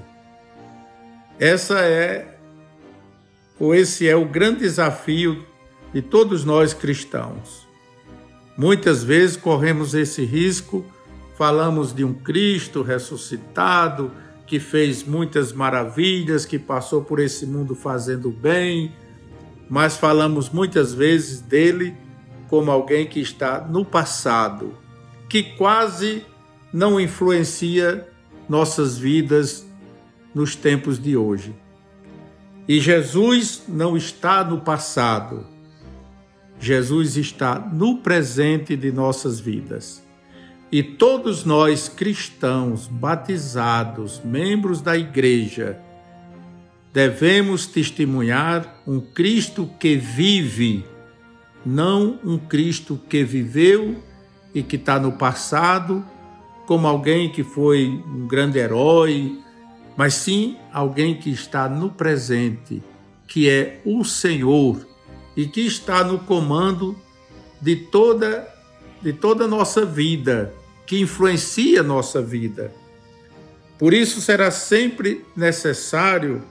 Essa 1.39 1.81
é 1.81 2.36
ou 3.59 3.75
esse 3.75 4.09
é 4.09 4.15
o 4.15 4.25
grande 4.25 4.61
desafio 4.61 5.45
de 5.93 6.03
todos 6.03 6.45
nós 6.45 6.75
cristãos. 6.75 7.67
Muitas 8.57 9.03
vezes 9.03 9.37
corremos 9.37 9.95
esse 9.95 10.25
risco, 10.25 10.85
falamos 11.37 11.95
de 11.95 12.05
um 12.05 12.15
Cristo 12.15 12.83
ressuscitado, 12.83 14.11
que 14.47 14.61
fez 14.61 15.05
muitas 15.05 15.53
maravilhas, 15.53 16.47
que 16.47 16.59
passou 16.59 17.03
por 17.03 17.19
esse 17.19 17.45
mundo 17.47 17.75
fazendo 17.75 18.31
bem, 18.31 18.95
mas 19.69 19.97
falamos 19.97 20.49
muitas 20.49 20.95
vezes 20.95 21.41
dele 21.41 21.95
como 22.49 22.71
alguém 22.71 23.07
que 23.07 23.21
está 23.21 23.61
no 23.61 23.85
passado, 23.85 24.75
que 25.29 25.43
quase 25.43 26.25
não 26.73 27.01
influencia 27.01 28.09
nossas 28.49 28.97
vidas 28.97 29.67
nos 30.35 30.55
tempos 30.55 30.99
de 30.99 31.17
hoje. 31.17 31.55
E 32.69 32.81
Jesus 32.81 33.63
não 33.69 33.97
está 33.97 34.43
no 34.43 34.61
passado, 34.61 35.47
Jesus 36.59 37.17
está 37.17 37.59
no 37.59 37.99
presente 37.99 38.77
de 38.77 38.91
nossas 38.91 39.39
vidas. 39.39 40.03
E 40.73 40.83
todos 40.83 41.45
nós 41.45 41.89
cristãos, 41.89 42.89
batizados, 42.89 44.21
membros 44.25 44.81
da 44.81 44.97
igreja, 44.97 45.79
devemos 46.93 47.67
testemunhar 47.67 48.83
um 48.85 49.01
Cristo 49.01 49.71
que 49.79 49.97
vive, 49.97 50.85
não 51.65 52.19
um 52.25 52.37
Cristo 52.37 53.01
que 53.09 53.23
viveu 53.23 54.03
e 54.53 54.63
que 54.63 54.75
está 54.75 54.99
no 54.99 55.13
passado, 55.13 56.05
como 56.67 56.89
alguém 56.89 57.31
que 57.31 57.45
foi 57.45 57.87
um 57.87 58.27
grande 58.27 58.59
herói, 58.59 59.39
mas 59.97 60.15
sim 60.15 60.57
alguém 60.73 61.19
que 61.19 61.31
está 61.31 61.69
no 61.69 61.91
presente, 61.91 62.83
que 63.27 63.49
é 63.49 63.81
o 63.85 64.05
Senhor 64.05 64.87
e 65.37 65.47
que 65.47 65.63
está 65.63 66.05
no 66.05 66.19
comando 66.19 66.97
de 67.61 67.77
toda 67.77 68.55
de 69.03 69.13
toda 69.13 69.45
a 69.45 69.49
nossa 69.49 69.85
vida, 69.85 70.53
que 70.87 70.99
influencia 70.99 71.83
nossa 71.83 72.21
vida. 72.21 72.73
Por 73.79 73.93
isso 73.93 74.21
será 74.21 74.51
sempre 74.51 75.25
necessário 75.37 76.43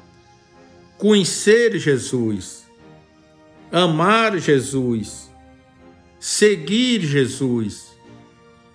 conhecer 0.97 1.77
Jesus, 1.77 2.65
amar 3.71 4.37
Jesus, 4.37 5.29
seguir 6.19 7.01
Jesus 7.01 7.87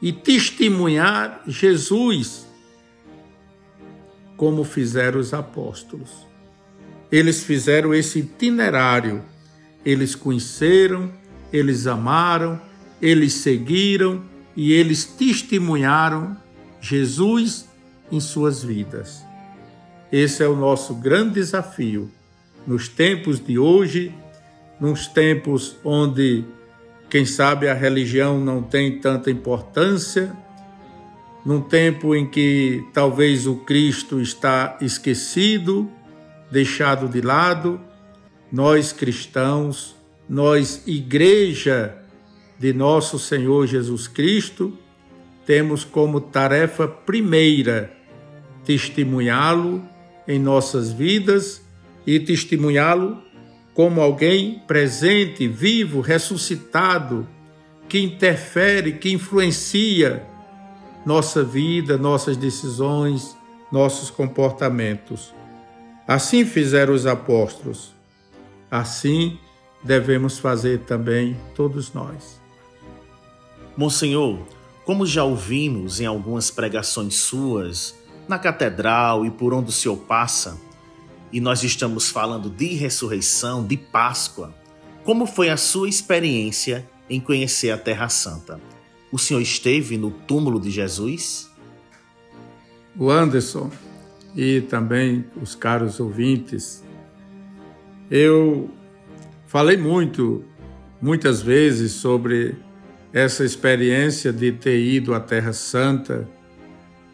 e 0.02 0.12
testemunhar 0.12 1.42
Jesus, 1.46 2.46
como 4.40 4.64
fizeram 4.64 5.20
os 5.20 5.34
apóstolos. 5.34 6.26
Eles 7.12 7.44
fizeram 7.44 7.92
esse 7.92 8.20
itinerário, 8.20 9.22
eles 9.84 10.14
conheceram, 10.14 11.12
eles 11.52 11.86
amaram, 11.86 12.58
eles 13.02 13.34
seguiram 13.34 14.22
e 14.56 14.72
eles 14.72 15.04
testemunharam 15.04 16.34
Jesus 16.80 17.68
em 18.10 18.18
suas 18.18 18.64
vidas. 18.64 19.22
Esse 20.10 20.42
é 20.42 20.48
o 20.48 20.56
nosso 20.56 20.94
grande 20.94 21.34
desafio 21.34 22.10
nos 22.66 22.88
tempos 22.88 23.44
de 23.44 23.58
hoje, 23.58 24.14
nos 24.80 25.06
tempos 25.06 25.76
onde, 25.84 26.46
quem 27.10 27.26
sabe, 27.26 27.68
a 27.68 27.74
religião 27.74 28.40
não 28.40 28.62
tem 28.62 29.00
tanta 29.00 29.30
importância, 29.30 30.34
num 31.44 31.60
tempo 31.60 32.14
em 32.14 32.26
que 32.26 32.84
talvez 32.92 33.46
o 33.46 33.56
Cristo 33.56 34.20
está 34.20 34.76
esquecido, 34.80 35.90
deixado 36.50 37.08
de 37.08 37.20
lado, 37.20 37.80
nós 38.52 38.92
cristãos, 38.92 39.96
nós, 40.28 40.82
igreja 40.86 41.96
de 42.58 42.72
nosso 42.72 43.18
Senhor 43.18 43.66
Jesus 43.66 44.06
Cristo, 44.06 44.76
temos 45.46 45.82
como 45.82 46.20
tarefa 46.20 46.86
primeira 46.86 47.92
testemunhá-lo 48.64 49.82
em 50.28 50.38
nossas 50.38 50.92
vidas 50.92 51.62
e 52.06 52.20
testemunhá-lo 52.20 53.22
como 53.72 54.00
alguém 54.00 54.60
presente, 54.66 55.48
vivo, 55.48 56.00
ressuscitado, 56.00 57.26
que 57.88 57.98
interfere, 57.98 58.92
que 58.92 59.10
influencia 59.10 60.29
nossa 61.04 61.42
vida, 61.42 61.96
nossas 61.96 62.36
decisões, 62.36 63.36
nossos 63.70 64.10
comportamentos. 64.10 65.32
Assim 66.06 66.44
fizeram 66.44 66.92
os 66.92 67.06
apóstolos, 67.06 67.94
assim 68.70 69.38
devemos 69.82 70.38
fazer 70.38 70.80
também 70.80 71.36
todos 71.54 71.92
nós. 71.92 72.40
Monsenhor, 73.76 74.38
como 74.84 75.06
já 75.06 75.24
ouvimos 75.24 76.00
em 76.00 76.06
algumas 76.06 76.50
pregações 76.50 77.14
suas, 77.14 77.94
na 78.28 78.38
catedral 78.38 79.24
e 79.24 79.30
por 79.30 79.54
onde 79.54 79.70
o 79.70 79.72
Senhor 79.72 79.96
passa, 79.96 80.60
e 81.32 81.40
nós 81.40 81.62
estamos 81.62 82.10
falando 82.10 82.50
de 82.50 82.74
ressurreição, 82.74 83.64
de 83.64 83.76
Páscoa, 83.76 84.52
como 85.04 85.26
foi 85.26 85.48
a 85.48 85.56
sua 85.56 85.88
experiência 85.88 86.88
em 87.08 87.20
conhecer 87.20 87.70
a 87.70 87.78
Terra 87.78 88.08
Santa? 88.08 88.60
O 89.12 89.18
Senhor 89.18 89.40
esteve 89.40 89.96
no 89.96 90.10
túmulo 90.10 90.60
de 90.60 90.70
Jesus? 90.70 91.50
O 92.96 93.10
Anderson 93.10 93.70
e 94.36 94.60
também 94.62 95.24
os 95.40 95.54
caros 95.54 95.98
ouvintes, 95.98 96.84
eu 98.10 98.70
falei 99.46 99.76
muito, 99.76 100.44
muitas 101.00 101.42
vezes 101.42 101.92
sobre 101.92 102.56
essa 103.12 103.44
experiência 103.44 104.32
de 104.32 104.52
ter 104.52 104.78
ido 104.78 105.14
à 105.14 105.20
Terra 105.20 105.52
Santa, 105.52 106.28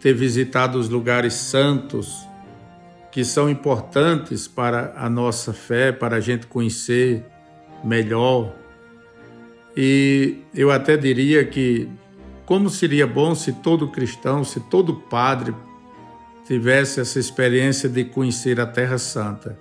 ter 0.00 0.12
visitado 0.14 0.78
os 0.78 0.88
lugares 0.88 1.34
santos 1.34 2.26
que 3.10 3.24
são 3.24 3.48
importantes 3.48 4.46
para 4.46 4.92
a 4.96 5.08
nossa 5.08 5.52
fé, 5.52 5.90
para 5.90 6.16
a 6.16 6.20
gente 6.20 6.46
conhecer 6.46 7.24
melhor. 7.82 8.54
E 9.76 10.38
eu 10.54 10.70
até 10.70 10.96
diria 10.96 11.44
que 11.44 11.88
como 12.46 12.70
seria 12.70 13.06
bom 13.06 13.34
se 13.34 13.52
todo 13.52 13.88
cristão, 13.88 14.44
se 14.44 14.60
todo 14.60 14.94
padre 14.94 15.54
tivesse 16.46 17.00
essa 17.00 17.18
experiência 17.18 17.88
de 17.88 18.04
conhecer 18.04 18.60
a 18.60 18.66
Terra 18.66 18.98
Santa. 18.98 19.58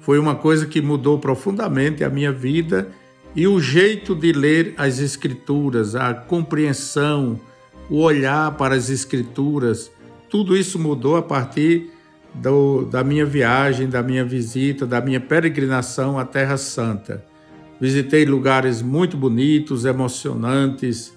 Foi 0.00 0.18
uma 0.18 0.34
coisa 0.34 0.66
que 0.66 0.82
mudou 0.82 1.18
profundamente 1.18 2.02
a 2.04 2.10
minha 2.10 2.32
vida 2.32 2.88
e 3.34 3.46
o 3.46 3.60
jeito 3.60 4.14
de 4.14 4.32
ler 4.32 4.74
as 4.76 4.98
Escrituras, 4.98 5.94
a 5.94 6.12
compreensão, 6.12 7.40
o 7.88 8.00
olhar 8.00 8.56
para 8.56 8.74
as 8.74 8.90
Escrituras, 8.90 9.90
tudo 10.28 10.56
isso 10.56 10.78
mudou 10.78 11.16
a 11.16 11.22
partir 11.22 11.90
do, 12.34 12.84
da 12.84 13.04
minha 13.04 13.24
viagem, 13.24 13.88
da 13.88 14.02
minha 14.02 14.24
visita, 14.24 14.86
da 14.86 15.00
minha 15.00 15.20
peregrinação 15.20 16.18
à 16.18 16.24
Terra 16.24 16.56
Santa. 16.56 17.24
Visitei 17.80 18.24
lugares 18.24 18.80
muito 18.80 19.16
bonitos, 19.16 19.84
emocionantes. 19.84 21.16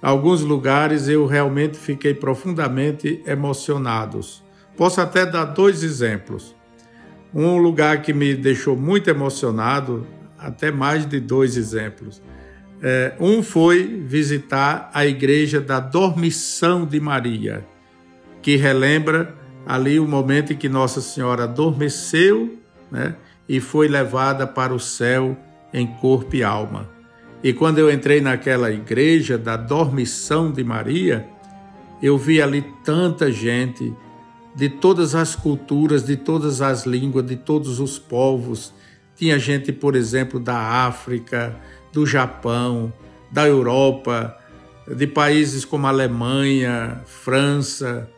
Alguns 0.00 0.40
lugares 0.42 1.08
eu 1.08 1.26
realmente 1.26 1.78
fiquei 1.78 2.12
profundamente 2.12 3.22
emocionados. 3.26 4.42
Posso 4.76 5.00
até 5.00 5.24
dar 5.24 5.44
dois 5.44 5.82
exemplos. 5.82 6.56
Um 7.32 7.56
lugar 7.56 8.02
que 8.02 8.12
me 8.12 8.34
deixou 8.34 8.76
muito 8.76 9.08
emocionado 9.08 10.06
até 10.36 10.72
mais 10.72 11.06
de 11.06 11.20
dois 11.20 11.56
exemplos. 11.56 12.20
É, 12.82 13.14
um 13.20 13.44
foi 13.44 13.84
visitar 14.04 14.90
a 14.92 15.06
igreja 15.06 15.60
da 15.60 15.78
Dormição 15.78 16.84
de 16.84 16.98
Maria, 16.98 17.64
que 18.42 18.56
relembra 18.56 19.36
ali 19.64 20.00
o 20.00 20.08
momento 20.08 20.52
em 20.52 20.56
que 20.56 20.68
Nossa 20.68 21.00
Senhora 21.00 21.44
adormeceu 21.44 22.58
né? 22.90 23.14
e 23.48 23.60
foi 23.60 23.86
levada 23.86 24.48
para 24.48 24.74
o 24.74 24.80
céu 24.80 25.36
em 25.72 25.86
corpo 25.86 26.36
e 26.36 26.42
alma. 26.42 26.88
E 27.42 27.52
quando 27.52 27.78
eu 27.78 27.90
entrei 27.90 28.20
naquela 28.20 28.70
igreja 28.70 29.36
da 29.36 29.56
dormição 29.56 30.52
de 30.52 30.62
Maria, 30.62 31.26
eu 32.02 32.16
vi 32.16 32.40
ali 32.40 32.64
tanta 32.84 33.32
gente 33.32 33.92
de 34.54 34.68
todas 34.68 35.14
as 35.14 35.34
culturas, 35.34 36.04
de 36.04 36.16
todas 36.16 36.60
as 36.60 36.84
línguas, 36.84 37.26
de 37.26 37.36
todos 37.36 37.80
os 37.80 37.98
povos. 37.98 38.72
Tinha 39.16 39.38
gente, 39.38 39.72
por 39.72 39.96
exemplo, 39.96 40.38
da 40.38 40.56
África, 40.56 41.56
do 41.92 42.06
Japão, 42.06 42.92
da 43.30 43.46
Europa, 43.46 44.36
de 44.86 45.06
países 45.06 45.64
como 45.64 45.86
Alemanha, 45.86 47.00
França. 47.06 48.08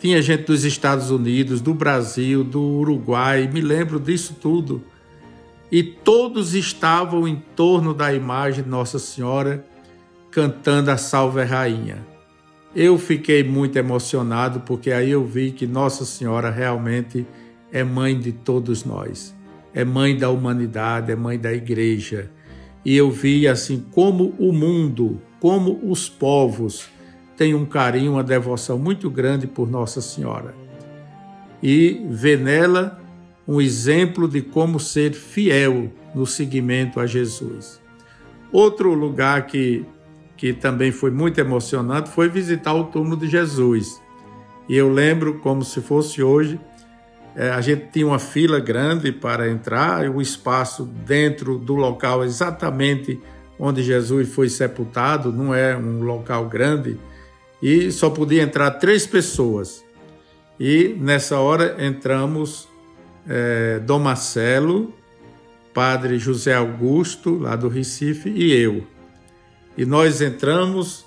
Tinha 0.00 0.20
gente 0.22 0.44
dos 0.44 0.64
Estados 0.64 1.10
Unidos, 1.10 1.60
do 1.60 1.74
Brasil, 1.74 2.44
do 2.44 2.62
Uruguai, 2.62 3.48
me 3.52 3.60
lembro 3.60 3.98
disso 3.98 4.36
tudo. 4.40 4.82
E 5.70 5.82
todos 5.82 6.54
estavam 6.54 7.28
em 7.28 7.36
torno 7.54 7.92
da 7.92 8.12
imagem 8.12 8.64
de 8.64 8.70
Nossa 8.70 8.98
Senhora 8.98 9.64
cantando 10.30 10.90
a 10.90 10.96
Salve 10.96 11.42
Rainha. 11.42 12.06
Eu 12.74 12.98
fiquei 12.98 13.42
muito 13.42 13.76
emocionado 13.76 14.60
porque 14.60 14.90
aí 14.90 15.10
eu 15.10 15.24
vi 15.24 15.50
que 15.50 15.66
Nossa 15.66 16.04
Senhora 16.04 16.50
realmente 16.50 17.26
é 17.72 17.84
mãe 17.84 18.18
de 18.18 18.32
todos 18.32 18.84
nós, 18.84 19.34
é 19.74 19.84
mãe 19.84 20.16
da 20.16 20.30
humanidade, 20.30 21.12
é 21.12 21.16
mãe 21.16 21.38
da 21.38 21.52
igreja. 21.52 22.30
E 22.84 22.96
eu 22.96 23.10
vi 23.10 23.46
assim 23.46 23.84
como 23.92 24.34
o 24.38 24.52
mundo, 24.52 25.20
como 25.40 25.78
os 25.82 26.08
povos 26.08 26.88
têm 27.36 27.54
um 27.54 27.66
carinho, 27.66 28.12
uma 28.12 28.24
devoção 28.24 28.78
muito 28.78 29.10
grande 29.10 29.46
por 29.46 29.70
Nossa 29.70 30.00
Senhora. 30.00 30.54
E 31.62 32.06
ver 32.10 32.38
nela 32.38 33.02
um 33.48 33.60
exemplo 33.60 34.28
de 34.28 34.42
como 34.42 34.78
ser 34.78 35.14
fiel 35.14 35.90
no 36.14 36.26
seguimento 36.26 37.00
a 37.00 37.06
Jesus. 37.06 37.80
Outro 38.52 38.92
lugar 38.92 39.46
que 39.46 39.84
que 40.38 40.52
também 40.52 40.92
foi 40.92 41.10
muito 41.10 41.38
emocionante, 41.38 42.08
foi 42.08 42.28
visitar 42.28 42.72
o 42.72 42.84
túmulo 42.84 43.16
de 43.16 43.26
Jesus. 43.26 44.00
E 44.68 44.76
eu 44.76 44.88
lembro, 44.88 45.40
como 45.40 45.64
se 45.64 45.80
fosse 45.80 46.22
hoje, 46.22 46.58
é, 47.34 47.50
a 47.50 47.60
gente 47.60 47.88
tinha 47.92 48.06
uma 48.06 48.20
fila 48.20 48.60
grande 48.60 49.10
para 49.10 49.50
entrar, 49.50 50.08
o 50.08 50.22
espaço 50.22 50.84
dentro 50.84 51.58
do 51.58 51.74
local 51.74 52.24
exatamente 52.24 53.20
onde 53.58 53.82
Jesus 53.82 54.32
foi 54.32 54.48
sepultado, 54.48 55.32
não 55.32 55.52
é 55.52 55.76
um 55.76 56.04
local 56.04 56.48
grande, 56.48 56.96
e 57.60 57.90
só 57.90 58.08
podia 58.08 58.42
entrar 58.42 58.70
três 58.72 59.04
pessoas. 59.04 59.84
E 60.60 60.96
nessa 61.00 61.40
hora 61.40 61.84
entramos 61.84 62.67
é, 63.28 63.78
Dom 63.80 63.98
Marcelo, 63.98 64.92
Padre 65.74 66.18
José 66.18 66.54
Augusto, 66.54 67.38
lá 67.38 67.54
do 67.54 67.68
Recife, 67.68 68.30
e 68.30 68.52
eu. 68.52 68.84
E 69.76 69.84
nós 69.84 70.20
entramos 70.20 71.04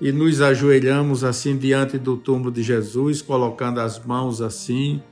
e 0.00 0.10
nos 0.10 0.40
ajoelhamos 0.40 1.22
assim 1.22 1.56
diante 1.56 1.98
do 1.98 2.16
túmulo 2.16 2.50
de 2.50 2.62
Jesus, 2.62 3.20
colocando 3.20 3.80
as 3.80 4.04
mãos 4.04 4.40
assim, 4.40 5.02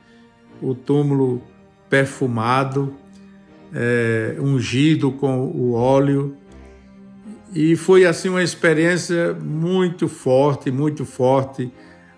o 0.63 0.75
túmulo 0.75 1.43
perfumado, 1.91 2.95
é, 3.73 4.37
ungido 4.41 5.13
com 5.13 5.47
o 5.47 5.75
óleo. 5.75 6.37
E 7.55 7.77
foi 7.77 8.05
assim 8.05 8.29
uma 8.29 8.43
experiência 8.43 9.35
muito 9.35 10.09
forte, 10.09 10.71
muito 10.71 11.05
forte. 11.05 11.71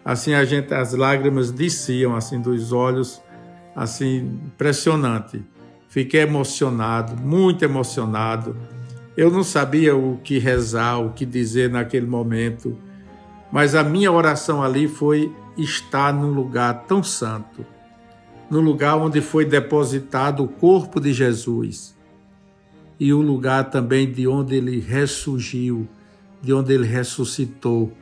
Assim 0.05 0.33
a 0.35 0.45
gente, 0.45 0.73
as 0.73 0.95
lágrimas 0.95 1.51
desciam 1.51 2.17
assim 2.17 2.41
dos 2.41 2.73
olhos, 2.73 3.21
assim 3.83 4.41
impressionante. 4.47 5.43
Fiquei 5.89 6.21
emocionado, 6.21 7.17
muito 7.17 7.65
emocionado 7.65 8.55
eu 9.19 9.33
não 9.33 9.43
sabia 9.43 9.97
o 9.97 10.17
que 10.23 10.39
rezar, 10.39 11.01
o 11.01 11.11
que 11.11 11.27
dizer 11.27 11.69
naquele 11.69 12.07
momento, 12.07 12.79
mas 13.51 13.75
a 13.75 13.83
minha 13.83 14.13
oração 14.13 14.63
ali 14.63 14.87
foi 14.87 15.35
estar 15.57 16.15
num 16.15 16.31
lugar 16.31 16.85
tão 16.87 17.03
santo, 17.03 17.67
no 18.49 18.61
lugar 18.61 18.97
onde 18.97 19.21
foi 19.21 19.45
depositado 19.45 20.45
o 20.45 20.47
corpo 20.47 21.01
de 21.01 21.13
Jesus 21.13 21.97
e 23.01 23.13
o 23.13 23.21
lugar 23.21 23.71
também 23.71 24.09
de 24.09 24.29
onde 24.29 24.55
ele 24.55 24.79
ressurgiu, 24.79 25.89
de 26.41 26.53
onde 26.53 26.73
ele 26.73 26.87
ressuscitou. 26.87 27.93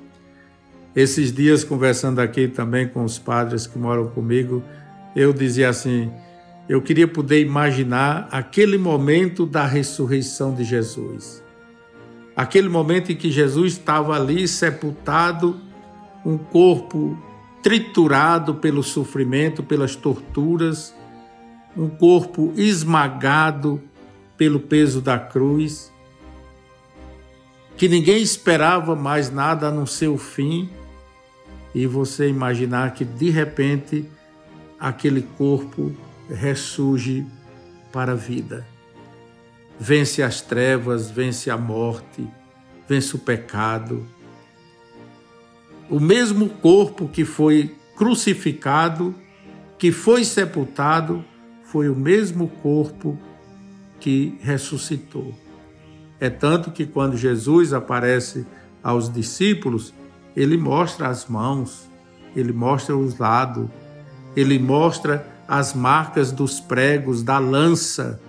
Esses 0.95 1.33
dias, 1.33 1.65
conversando 1.65 2.19
aqui 2.19 2.47
também 2.47 2.87
com 2.87 3.03
os 3.03 3.19
padres 3.19 3.67
que 3.67 3.79
moram 3.79 4.09
comigo, 4.09 4.63
eu 5.17 5.33
dizia 5.33 5.71
assim: 5.71 6.13
eu 6.69 6.83
queria 6.83 7.09
poder 7.09 7.41
imaginar 7.41 8.29
aquele 8.31 8.77
momento 8.77 9.47
da 9.47 9.65
ressurreição 9.65 10.55
de 10.55 10.63
Jesus. 10.63 11.43
Aquele 12.37 12.69
momento 12.69 13.11
em 13.11 13.17
que 13.17 13.31
Jesus 13.31 13.73
estava 13.73 14.15
ali 14.15 14.47
sepultado, 14.47 15.59
um 16.25 16.37
corpo 16.37 17.17
triturado 17.63 18.57
pelo 18.57 18.83
sofrimento, 18.83 19.63
pelas 19.63 19.97
torturas, 19.97 20.95
um 21.75 21.89
corpo 21.89 22.53
esmagado 22.55 23.81
pelo 24.37 24.61
peso 24.61 25.01
da 25.01 25.19
cruz, 25.19 25.91
que 27.77 27.89
ninguém 27.89 28.21
esperava 28.23 28.95
mais 28.95 29.31
nada 29.31 29.69
a 29.69 29.71
não 29.71 29.87
ser 29.87 30.09
o 30.09 30.19
fim, 30.19 30.69
e 31.75 31.87
você 31.87 32.29
imaginar 32.29 32.93
que 32.93 33.05
de 33.05 33.31
repente 33.31 34.07
aquele 34.79 35.23
corpo 35.23 35.95
ressurge 36.29 37.27
para 37.93 38.13
a 38.13 38.17
vida. 38.17 38.67
Vence 39.79 40.23
as 40.23 40.41
trevas, 40.41 41.11
vence 41.11 41.51
a 41.51 41.57
morte, 41.57 42.27
vence 42.89 43.15
o 43.15 43.19
pecado. 43.19 44.07
O 45.89 46.01
mesmo 46.01 46.49
corpo 46.49 47.09
que 47.09 47.25
foi 47.25 47.75
crucificado, 47.95 49.15
que 49.79 49.93
foi 49.93 50.25
sepultado, 50.25 51.25
foi 51.65 51.89
o 51.89 51.95
mesmo 51.95 52.49
corpo 52.49 53.19
que 54.01 54.39
ressuscitou. 54.41 55.35
É 56.19 56.31
tanto 56.31 56.71
que 56.71 56.87
quando 56.87 57.17
Jesus 57.17 57.73
aparece 57.73 58.47
aos 58.83 59.13
discípulos, 59.13 59.93
ele 60.35 60.57
mostra 60.57 61.09
as 61.09 61.27
mãos, 61.27 61.89
ele 62.35 62.53
mostra 62.53 62.97
os 62.97 63.19
lados, 63.19 63.69
ele 64.37 64.59
mostra 64.59 65.27
as 65.49 65.73
marcas 65.73 66.31
dos 66.31 66.61
pregos 66.61 67.23
da 67.23 67.39
lança, 67.39 68.21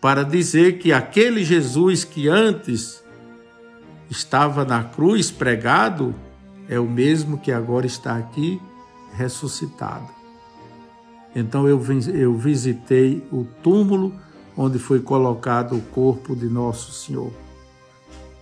para 0.00 0.22
dizer 0.22 0.78
que 0.78 0.92
aquele 0.92 1.42
Jesus 1.42 2.04
que 2.04 2.28
antes 2.28 3.02
estava 4.08 4.64
na 4.64 4.84
cruz 4.84 5.30
pregado 5.30 6.14
é 6.68 6.78
o 6.78 6.88
mesmo 6.88 7.38
que 7.38 7.50
agora 7.50 7.86
está 7.86 8.16
aqui 8.16 8.60
ressuscitado. 9.14 10.06
Então 11.34 11.66
eu, 11.66 11.82
eu 12.14 12.34
visitei 12.34 13.26
o 13.32 13.44
túmulo 13.62 14.14
onde 14.56 14.78
foi 14.78 15.00
colocado 15.00 15.76
o 15.76 15.82
corpo 15.82 16.36
de 16.36 16.46
Nosso 16.46 16.92
Senhor. 16.92 17.32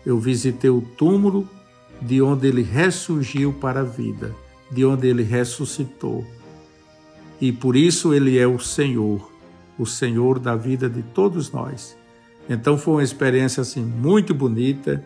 Eu 0.04 0.18
visitei 0.18 0.70
o 0.70 0.80
túmulo 0.80 1.48
de 2.02 2.20
onde 2.20 2.46
ele 2.46 2.62
ressurgiu 2.62 3.52
para 3.52 3.80
a 3.80 3.84
vida, 3.84 4.34
de 4.70 4.84
onde 4.84 5.06
ele 5.06 5.22
ressuscitou 5.22 6.26
e 7.40 7.52
por 7.52 7.76
isso 7.76 8.14
ele 8.14 8.38
é 8.38 8.46
o 8.46 8.58
Senhor, 8.58 9.30
o 9.78 9.84
Senhor 9.84 10.38
da 10.38 10.56
vida 10.56 10.88
de 10.88 11.02
todos 11.02 11.52
nós. 11.52 11.96
Então 12.48 12.78
foi 12.78 12.94
uma 12.94 13.02
experiência 13.02 13.60
assim 13.60 13.84
muito 13.84 14.32
bonita, 14.32 15.04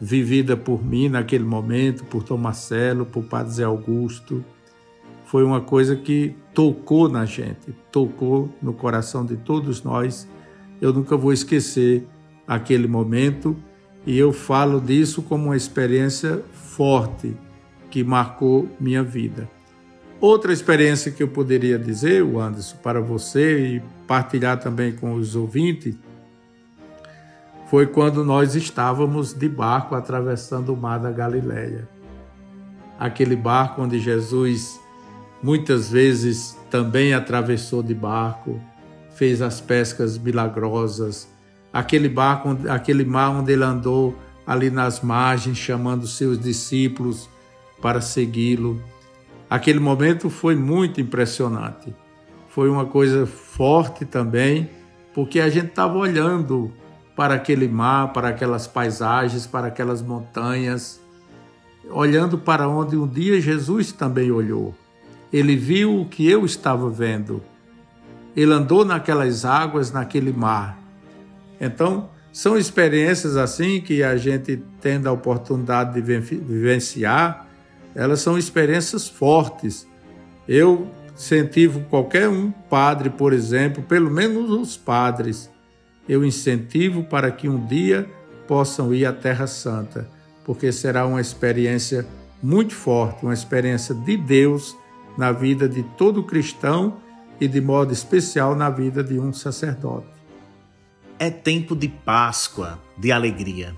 vivida 0.00 0.56
por 0.56 0.84
mim 0.84 1.08
naquele 1.08 1.44
momento, 1.44 2.04
por 2.04 2.22
Tom 2.22 2.36
Marcelo, 2.36 3.06
por 3.06 3.24
Padre 3.24 3.54
Zé 3.54 3.64
Augusto. 3.64 4.44
Foi 5.24 5.42
uma 5.42 5.60
coisa 5.60 5.96
que 5.96 6.34
tocou 6.52 7.08
na 7.08 7.24
gente, 7.24 7.74
tocou 7.90 8.50
no 8.62 8.72
coração 8.72 9.24
de 9.24 9.36
todos 9.36 9.82
nós. 9.82 10.28
Eu 10.80 10.92
nunca 10.92 11.16
vou 11.16 11.32
esquecer 11.32 12.06
aquele 12.46 12.86
momento 12.86 13.56
e 14.06 14.18
eu 14.18 14.32
falo 14.32 14.80
disso 14.80 15.22
como 15.22 15.46
uma 15.46 15.56
experiência 15.56 16.42
forte 16.52 17.34
que 17.90 18.04
marcou 18.04 18.68
minha 18.78 19.02
vida. 19.02 19.48
Outra 20.26 20.54
experiência 20.54 21.12
que 21.12 21.22
eu 21.22 21.28
poderia 21.28 21.78
dizer, 21.78 22.24
Anderson, 22.24 22.78
para 22.82 22.98
você 22.98 23.74
e 23.76 23.82
partilhar 24.06 24.58
também 24.58 24.90
com 24.90 25.12
os 25.12 25.36
ouvintes, 25.36 25.94
foi 27.68 27.86
quando 27.86 28.24
nós 28.24 28.54
estávamos 28.54 29.34
de 29.34 29.46
barco 29.50 29.94
atravessando 29.94 30.72
o 30.72 30.76
mar 30.78 30.98
da 30.98 31.10
Galileia. 31.10 31.86
Aquele 32.98 33.36
barco 33.36 33.82
onde 33.82 34.00
Jesus 34.00 34.80
muitas 35.42 35.90
vezes 35.90 36.56
também 36.70 37.12
atravessou 37.12 37.82
de 37.82 37.92
barco, 37.92 38.58
fez 39.14 39.42
as 39.42 39.60
pescas 39.60 40.16
milagrosas. 40.16 41.28
Aquele 41.70 42.08
barco, 42.08 42.56
aquele 42.70 43.04
mar 43.04 43.28
onde 43.28 43.52
ele 43.52 43.64
andou 43.64 44.18
ali 44.46 44.70
nas 44.70 45.02
margens, 45.02 45.58
chamando 45.58 46.06
seus 46.06 46.40
discípulos 46.40 47.28
para 47.82 48.00
segui-lo 48.00 48.82
Aquele 49.54 49.78
momento 49.78 50.28
foi 50.28 50.56
muito 50.56 51.00
impressionante. 51.00 51.94
foi 52.48 52.68
uma 52.68 52.86
coisa 52.86 53.24
forte 53.24 54.04
também, 54.04 54.68
porque 55.14 55.38
a 55.38 55.48
gente 55.48 55.68
estava 55.68 55.96
olhando 55.96 56.72
para 57.14 57.34
aquele 57.34 57.68
mar, 57.68 58.12
para 58.12 58.30
aquelas 58.30 58.66
paisagens, 58.66 59.46
para 59.46 59.68
aquelas 59.68 60.02
montanhas, 60.02 61.00
olhando 61.88 62.36
para 62.36 62.68
onde 62.68 62.96
um 62.96 63.06
dia 63.06 63.40
Jesus 63.40 63.92
também 63.92 64.32
olhou. 64.32 64.74
Ele 65.32 65.54
viu 65.54 66.00
o 66.00 66.08
que 66.08 66.28
eu 66.28 66.44
estava 66.44 66.90
vendo. 66.90 67.40
Ele 68.34 68.52
andou 68.52 68.84
naquelas 68.84 69.44
águas, 69.44 69.92
naquele 69.92 70.32
mar. 70.32 70.76
Então, 71.60 72.08
são 72.32 72.58
experiências 72.58 73.36
assim 73.36 73.80
que 73.80 74.02
a 74.02 74.16
gente 74.16 74.60
tendo 74.80 75.08
a 75.08 75.12
oportunidade 75.12 75.94
de 75.94 76.00
vivenciar, 76.00 77.46
elas 77.94 78.20
são 78.20 78.36
experiências 78.36 79.08
fortes. 79.08 79.86
Eu 80.48 80.90
incentivo 81.14 81.80
qualquer 81.88 82.28
um 82.28 82.50
padre, 82.50 83.08
por 83.08 83.32
exemplo, 83.32 83.82
pelo 83.82 84.10
menos 84.10 84.50
os 84.50 84.76
padres, 84.76 85.50
eu 86.08 86.24
incentivo 86.24 87.04
para 87.04 87.30
que 87.30 87.48
um 87.48 87.64
dia 87.64 88.08
possam 88.46 88.92
ir 88.92 89.06
à 89.06 89.12
Terra 89.12 89.46
Santa, 89.46 90.08
porque 90.44 90.70
será 90.72 91.06
uma 91.06 91.20
experiência 91.20 92.06
muito 92.42 92.74
forte, 92.74 93.22
uma 93.22 93.32
experiência 93.32 93.94
de 93.94 94.16
Deus 94.16 94.76
na 95.16 95.32
vida 95.32 95.68
de 95.68 95.82
todo 95.96 96.22
cristão 96.22 97.00
e 97.40 97.48
de 97.48 97.60
modo 97.60 97.92
especial 97.92 98.54
na 98.54 98.68
vida 98.68 99.02
de 99.02 99.18
um 99.18 99.32
sacerdote. 99.32 100.08
É 101.18 101.30
tempo 101.30 101.74
de 101.74 101.88
Páscoa, 101.88 102.78
de 102.98 103.12
alegria. 103.12 103.74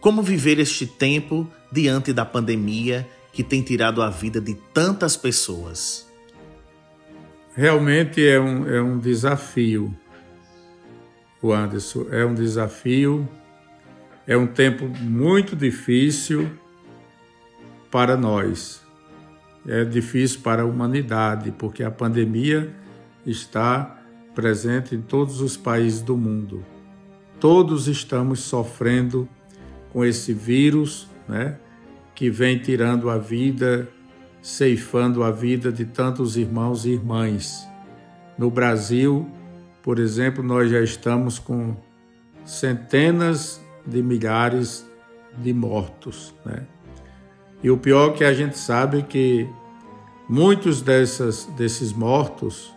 Como 0.00 0.22
viver 0.22 0.58
este 0.58 0.86
tempo 0.86 1.46
diante 1.70 2.12
da 2.12 2.24
pandemia 2.24 3.06
que 3.32 3.42
tem 3.42 3.62
tirado 3.62 4.02
a 4.02 4.10
vida 4.10 4.40
de 4.40 4.54
tantas 4.74 5.16
pessoas? 5.16 6.08
Realmente 7.54 8.26
é 8.26 8.40
um, 8.40 8.68
é 8.68 8.80
um 8.80 8.98
desafio, 8.98 9.94
o 11.42 11.52
Anderson. 11.52 12.06
É 12.10 12.24
um 12.24 12.34
desafio, 12.34 13.28
é 14.26 14.36
um 14.36 14.46
tempo 14.46 14.86
muito 14.86 15.56
difícil 15.56 16.50
para 17.90 18.16
nós. 18.16 18.82
É 19.66 19.84
difícil 19.84 20.40
para 20.40 20.62
a 20.62 20.64
humanidade, 20.64 21.50
porque 21.52 21.82
a 21.82 21.90
pandemia 21.90 22.72
está 23.26 24.00
presente 24.34 24.94
em 24.94 25.02
todos 25.02 25.40
os 25.40 25.56
países 25.56 26.00
do 26.00 26.16
mundo. 26.16 26.64
Todos 27.38 27.88
estamos 27.88 28.40
sofrendo 28.40 29.28
com 29.92 30.04
esse 30.04 30.32
vírus, 30.32 31.08
né, 31.28 31.58
que 32.20 32.28
vem 32.28 32.58
tirando 32.58 33.08
a 33.08 33.16
vida, 33.16 33.88
ceifando 34.42 35.24
a 35.24 35.30
vida 35.30 35.72
de 35.72 35.86
tantos 35.86 36.36
irmãos 36.36 36.84
e 36.84 36.90
irmãs. 36.90 37.66
No 38.36 38.50
Brasil, 38.50 39.26
por 39.82 39.98
exemplo, 39.98 40.44
nós 40.44 40.70
já 40.70 40.82
estamos 40.82 41.38
com 41.38 41.74
centenas 42.44 43.58
de 43.86 44.02
milhares 44.02 44.86
de 45.38 45.54
mortos, 45.54 46.34
né? 46.44 46.66
E 47.62 47.70
o 47.70 47.78
pior 47.78 48.10
é 48.10 48.12
que 48.12 48.24
a 48.24 48.34
gente 48.34 48.58
sabe 48.58 49.02
que 49.02 49.48
muitos 50.28 50.82
dessas, 50.82 51.46
desses 51.56 51.90
mortos 51.90 52.70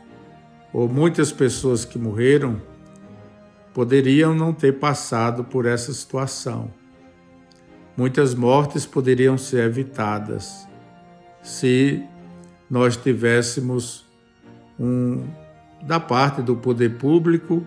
ou 0.72 0.88
muitas 0.88 1.34
pessoas 1.34 1.84
que 1.84 2.00
morreram 2.00 2.62
poderiam 3.74 4.34
não 4.34 4.54
ter 4.54 4.80
passado 4.80 5.44
por 5.44 5.66
essa 5.66 5.92
situação. 5.92 6.72
Muitas 7.96 8.34
mortes 8.34 8.86
poderiam 8.86 9.38
ser 9.38 9.66
evitadas 9.66 10.68
se 11.44 12.04
nós 12.70 12.98
tivéssemos 12.98 14.06
um 14.80 15.28
da 15.84 16.00
parte 16.00 16.42
do 16.42 16.56
poder 16.56 16.98
público 16.98 17.64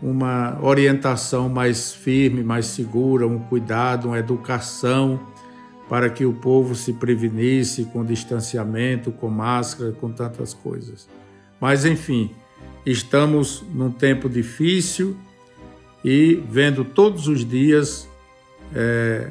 uma 0.00 0.58
orientação 0.62 1.48
mais 1.48 1.92
firme, 1.92 2.44
mais 2.44 2.66
segura, 2.66 3.26
um 3.26 3.38
cuidado, 3.38 4.08
uma 4.08 4.18
educação 4.18 5.18
para 5.88 6.08
que 6.10 6.24
o 6.24 6.32
povo 6.32 6.74
se 6.74 6.92
prevenisse 6.92 7.84
com 7.86 8.04
distanciamento, 8.04 9.10
com 9.10 9.28
máscara, 9.28 9.90
com 9.92 10.10
tantas 10.12 10.52
coisas. 10.54 11.08
Mas, 11.60 11.84
enfim, 11.84 12.30
estamos 12.86 13.64
num 13.74 13.90
tempo 13.90 14.28
difícil 14.28 15.16
e 16.04 16.34
vendo 16.48 16.84
todos 16.84 17.26
os 17.26 17.44
dias 17.44 18.08
é, 18.74 19.30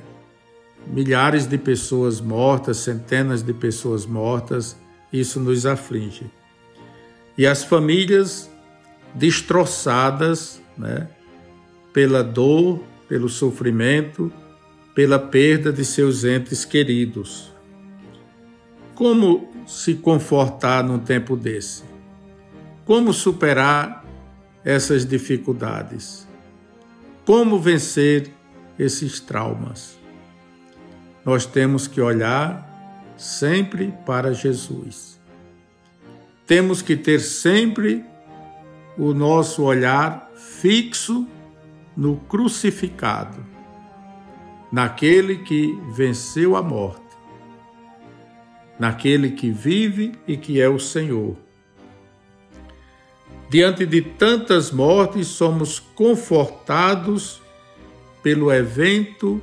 milhares 0.91 1.45
de 1.45 1.57
pessoas 1.57 2.21
mortas, 2.21 2.77
centenas 2.77 3.43
de 3.43 3.53
pessoas 3.53 4.05
mortas, 4.05 4.77
isso 5.11 5.39
nos 5.39 5.65
aflige. 5.65 6.29
E 7.37 7.45
as 7.45 7.63
famílias 7.63 8.49
destroçadas 9.13 10.61
né, 10.77 11.07
pela 11.93 12.23
dor, 12.23 12.81
pelo 13.07 13.29
sofrimento, 13.29 14.31
pela 14.93 15.19
perda 15.19 15.71
de 15.71 15.85
seus 15.85 16.23
entes 16.23 16.65
queridos. 16.65 17.53
Como 18.95 19.53
se 19.65 19.95
confortar 19.95 20.83
num 20.83 20.97
tempo 20.97 21.35
desse? 21.35 21.83
Como 22.85 23.13
superar 23.13 24.05
essas 24.63 25.05
dificuldades? 25.05 26.27
Como 27.25 27.59
vencer 27.59 28.31
esses 28.79 29.19
traumas? 29.19 29.96
Nós 31.27 31.45
temos 31.45 31.87
que 31.87 32.01
olhar 32.01 32.65
sempre 33.15 33.93
para 34.03 34.33
Jesus. 34.33 35.19
Temos 36.47 36.81
que 36.81 36.95
ter 36.95 37.19
sempre 37.19 38.03
o 38.97 39.13
nosso 39.13 39.63
olhar 39.63 40.31
fixo 40.35 41.27
no 41.95 42.15
crucificado, 42.15 43.45
naquele 44.71 45.39
que 45.39 45.79
venceu 45.91 46.55
a 46.55 46.63
morte, 46.63 47.15
naquele 48.79 49.31
que 49.31 49.51
vive 49.51 50.13
e 50.27 50.35
que 50.35 50.59
é 50.59 50.67
o 50.67 50.79
Senhor 50.79 51.35
Diante 53.49 53.85
de 53.85 54.01
tantas 54.01 54.71
mortes, 54.71 55.27
somos 55.27 55.79
confortados 55.79 57.41
pelo 58.21 58.51
evento 58.51 59.41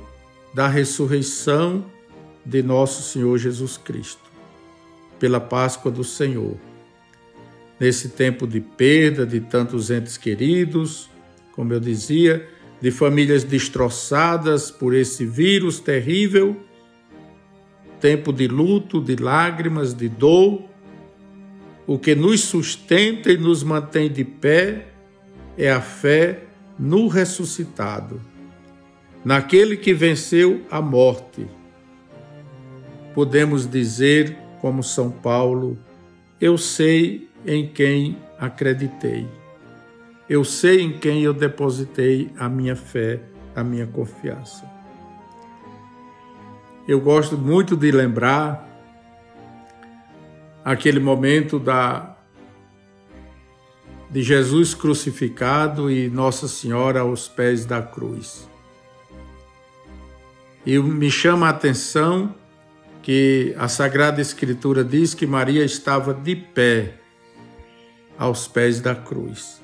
da 0.55 0.69
ressurreição 0.69 1.83
de 2.45 2.63
nosso 2.63 3.03
Senhor 3.03 3.37
Jesus 3.37 3.75
Cristo, 3.75 4.21
pela 5.19 5.41
Páscoa 5.41 5.91
do 5.91 6.01
Senhor. 6.01 6.55
Nesse 7.77 8.07
tempo 8.07 8.47
de 8.47 8.61
perda 8.61 9.25
de 9.25 9.41
tantos 9.41 9.91
entes 9.91 10.15
queridos, 10.15 11.09
como 11.51 11.73
eu 11.73 11.79
dizia, 11.81 12.47
de 12.79 12.89
famílias 12.89 13.43
destroçadas 13.43 14.71
por 14.71 14.95
esse 14.95 15.25
vírus 15.25 15.81
terrível, 15.81 16.55
tempo 17.99 18.31
de 18.31 18.47
luto, 18.47 19.01
de 19.01 19.17
lágrimas, 19.17 19.93
de 19.93 20.07
dor, 20.07 20.63
o 21.85 21.99
que 21.99 22.15
nos 22.15 22.39
sustenta 22.39 23.29
e 23.29 23.37
nos 23.37 23.61
mantém 23.61 24.09
de 24.09 24.23
pé 24.23 24.87
é 25.57 25.69
a 25.69 25.81
fé 25.81 26.45
no 26.79 27.09
ressuscitado, 27.09 28.21
naquele 29.25 29.75
que 29.75 29.91
venceu 29.91 30.63
a 30.69 30.79
morte. 30.79 31.47
Podemos 33.15 33.67
dizer, 33.67 34.37
como 34.61 34.83
São 34.83 35.09
Paulo, 35.09 35.75
eu 36.39 36.59
sei 36.59 37.27
em 37.43 37.67
quem 37.67 38.19
acreditei. 38.37 39.27
Eu 40.29 40.43
sei 40.43 40.81
em 40.81 40.99
quem 40.99 41.23
eu 41.23 41.33
depositei 41.33 42.29
a 42.37 42.47
minha 42.47 42.75
fé, 42.75 43.19
a 43.55 43.63
minha 43.63 43.87
confiança. 43.87 44.69
Eu 46.87 47.01
gosto 47.01 47.35
muito 47.35 47.75
de 47.75 47.91
lembrar 47.91 48.63
aquele 50.63 50.99
momento 50.99 51.57
da 51.57 52.11
de 54.09 54.21
Jesus 54.21 54.75
crucificado 54.75 55.89
e 55.89 56.09
Nossa 56.09 56.47
Senhora 56.47 57.01
aos 57.01 57.27
pés 57.27 57.65
da 57.65 57.81
cruz. 57.81 58.47
E 60.65 60.79
me 60.79 61.11
chama 61.11 61.45
a 61.45 61.51
atenção 61.51 62.33
que 63.03 63.53
a 63.57 63.67
Sagrada 63.67 64.19
Escritura 64.19 64.83
diz 64.83 65.13
que 65.13 65.27
Maria 65.27 65.63
estava 65.63 66.11
de 66.11 66.35
pé 66.35 66.95
aos 68.17 68.47
pés 68.47 68.81
da 68.81 68.95
cruz. 68.95 69.61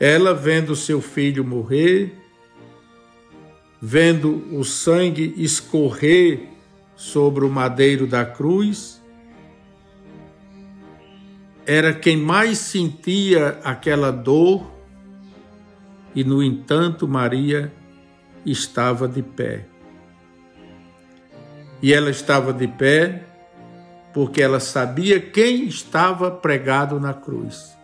Ela 0.00 0.34
vendo 0.34 0.74
seu 0.74 1.00
filho 1.00 1.44
morrer, 1.44 2.18
vendo 3.80 4.44
o 4.52 4.64
sangue 4.64 5.32
escorrer 5.36 6.48
sobre 6.96 7.44
o 7.44 7.48
madeiro 7.48 8.08
da 8.08 8.24
cruz, 8.24 9.00
era 11.64 11.92
quem 11.92 12.16
mais 12.16 12.58
sentia 12.58 13.60
aquela 13.62 14.10
dor 14.10 14.68
e, 16.12 16.24
no 16.24 16.42
entanto, 16.42 17.06
Maria 17.06 17.72
estava 18.44 19.06
de 19.06 19.22
pé. 19.22 19.75
E 21.82 21.92
ela 21.92 22.10
estava 22.10 22.52
de 22.52 22.66
pé 22.66 23.24
porque 24.12 24.40
ela 24.40 24.60
sabia 24.60 25.20
quem 25.20 25.66
estava 25.66 26.30
pregado 26.30 26.98
na 26.98 27.12
cruz. 27.12 27.76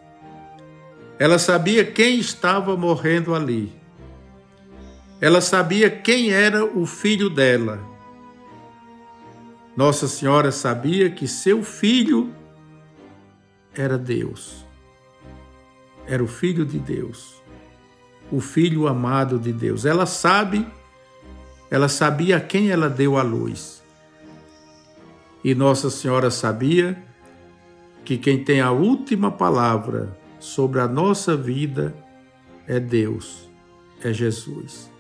Ela 1.18 1.38
sabia 1.38 1.84
quem 1.84 2.18
estava 2.18 2.74
morrendo 2.74 3.34
ali. 3.34 3.70
Ela 5.20 5.40
sabia 5.40 5.90
quem 5.90 6.32
era 6.32 6.64
o 6.64 6.86
filho 6.86 7.28
dela. 7.28 7.78
Nossa 9.76 10.08
Senhora 10.08 10.50
sabia 10.50 11.10
que 11.10 11.28
seu 11.28 11.62
filho 11.62 12.32
era 13.74 13.98
Deus. 13.98 14.64
Era 16.06 16.24
o 16.24 16.26
filho 16.26 16.64
de 16.64 16.78
Deus. 16.78 17.42
O 18.30 18.40
filho 18.40 18.88
amado 18.88 19.38
de 19.38 19.52
Deus. 19.52 19.84
Ela 19.84 20.06
sabe, 20.06 20.66
ela 21.70 21.88
sabia 21.88 22.40
quem 22.40 22.70
ela 22.70 22.88
deu 22.88 23.18
a 23.18 23.22
luz. 23.22 23.81
E 25.44 25.54
Nossa 25.54 25.90
Senhora 25.90 26.30
sabia 26.30 27.02
que 28.04 28.16
quem 28.16 28.44
tem 28.44 28.60
a 28.60 28.70
última 28.70 29.30
palavra 29.30 30.16
sobre 30.38 30.80
a 30.80 30.88
nossa 30.88 31.36
vida 31.36 31.94
é 32.66 32.78
Deus, 32.78 33.48
é 34.02 34.12
Jesus. 34.12 34.90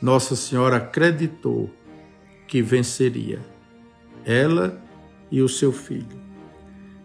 Nossa 0.00 0.34
Senhora 0.34 0.76
acreditou 0.76 1.70
que 2.46 2.62
venceria, 2.62 3.40
ela 4.24 4.80
e 5.30 5.42
o 5.42 5.48
seu 5.48 5.72
filho. 5.72 6.18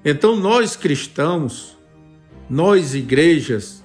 Então, 0.04 0.36
nós 0.36 0.76
cristãos, 0.76 1.78
nós 2.50 2.96
igrejas, 2.96 3.84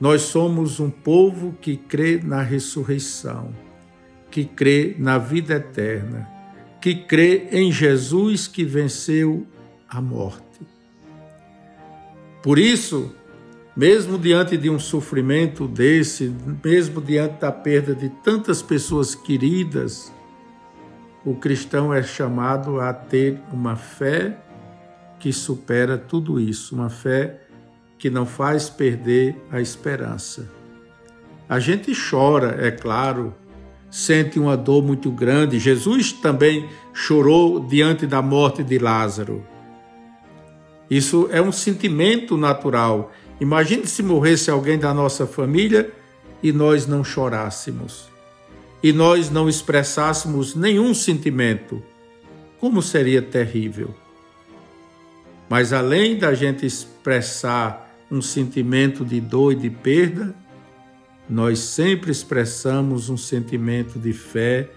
nós 0.00 0.22
somos 0.22 0.80
um 0.80 0.90
povo 0.90 1.56
que 1.60 1.76
crê 1.76 2.20
na 2.22 2.42
ressurreição, 2.42 3.54
que 4.30 4.44
crê 4.44 4.94
na 4.98 5.18
vida 5.18 5.54
eterna, 5.54 6.37
que 6.88 6.94
crê 6.94 7.48
em 7.52 7.70
Jesus 7.70 8.48
que 8.48 8.64
venceu 8.64 9.46
a 9.86 10.00
morte. 10.00 10.42
Por 12.42 12.58
isso, 12.58 13.14
mesmo 13.76 14.18
diante 14.18 14.56
de 14.56 14.70
um 14.70 14.78
sofrimento 14.78 15.68
desse, 15.68 16.34
mesmo 16.64 17.02
diante 17.02 17.40
da 17.40 17.52
perda 17.52 17.94
de 17.94 18.08
tantas 18.08 18.62
pessoas 18.62 19.14
queridas, 19.14 20.10
o 21.26 21.34
cristão 21.34 21.92
é 21.92 22.02
chamado 22.02 22.80
a 22.80 22.94
ter 22.94 23.38
uma 23.52 23.76
fé 23.76 24.38
que 25.18 25.30
supera 25.30 25.98
tudo 25.98 26.40
isso, 26.40 26.74
uma 26.74 26.88
fé 26.88 27.42
que 27.98 28.08
não 28.08 28.24
faz 28.24 28.70
perder 28.70 29.36
a 29.50 29.60
esperança. 29.60 30.50
A 31.46 31.58
gente 31.58 31.92
chora, 31.94 32.56
é 32.66 32.70
claro, 32.70 33.34
sente 33.90 34.38
uma 34.38 34.56
dor 34.56 34.82
muito 34.82 35.10
grande. 35.10 35.58
Jesus 35.58 36.12
também 36.12 36.68
chorou 36.92 37.60
diante 37.60 38.06
da 38.06 38.20
morte 38.20 38.62
de 38.62 38.78
Lázaro. 38.78 39.44
Isso 40.90 41.28
é 41.30 41.40
um 41.40 41.52
sentimento 41.52 42.36
natural. 42.36 43.12
Imagine 43.40 43.86
se 43.86 44.02
morresse 44.02 44.50
alguém 44.50 44.78
da 44.78 44.92
nossa 44.92 45.26
família 45.26 45.92
e 46.42 46.52
nós 46.52 46.86
não 46.86 47.04
chorássemos, 47.04 48.08
e 48.82 48.92
nós 48.92 49.30
não 49.30 49.48
expressássemos 49.48 50.54
nenhum 50.54 50.94
sentimento. 50.94 51.82
Como 52.60 52.82
seria 52.82 53.22
terrível. 53.22 53.94
Mas 55.48 55.72
além 55.72 56.18
da 56.18 56.34
gente 56.34 56.66
expressar 56.66 57.88
um 58.10 58.20
sentimento 58.20 59.04
de 59.04 59.20
dor 59.20 59.52
e 59.52 59.56
de 59.56 59.70
perda, 59.70 60.34
nós 61.28 61.58
sempre 61.58 62.10
expressamos 62.10 63.10
um 63.10 63.16
sentimento 63.16 63.98
de 63.98 64.12
fé, 64.12 64.70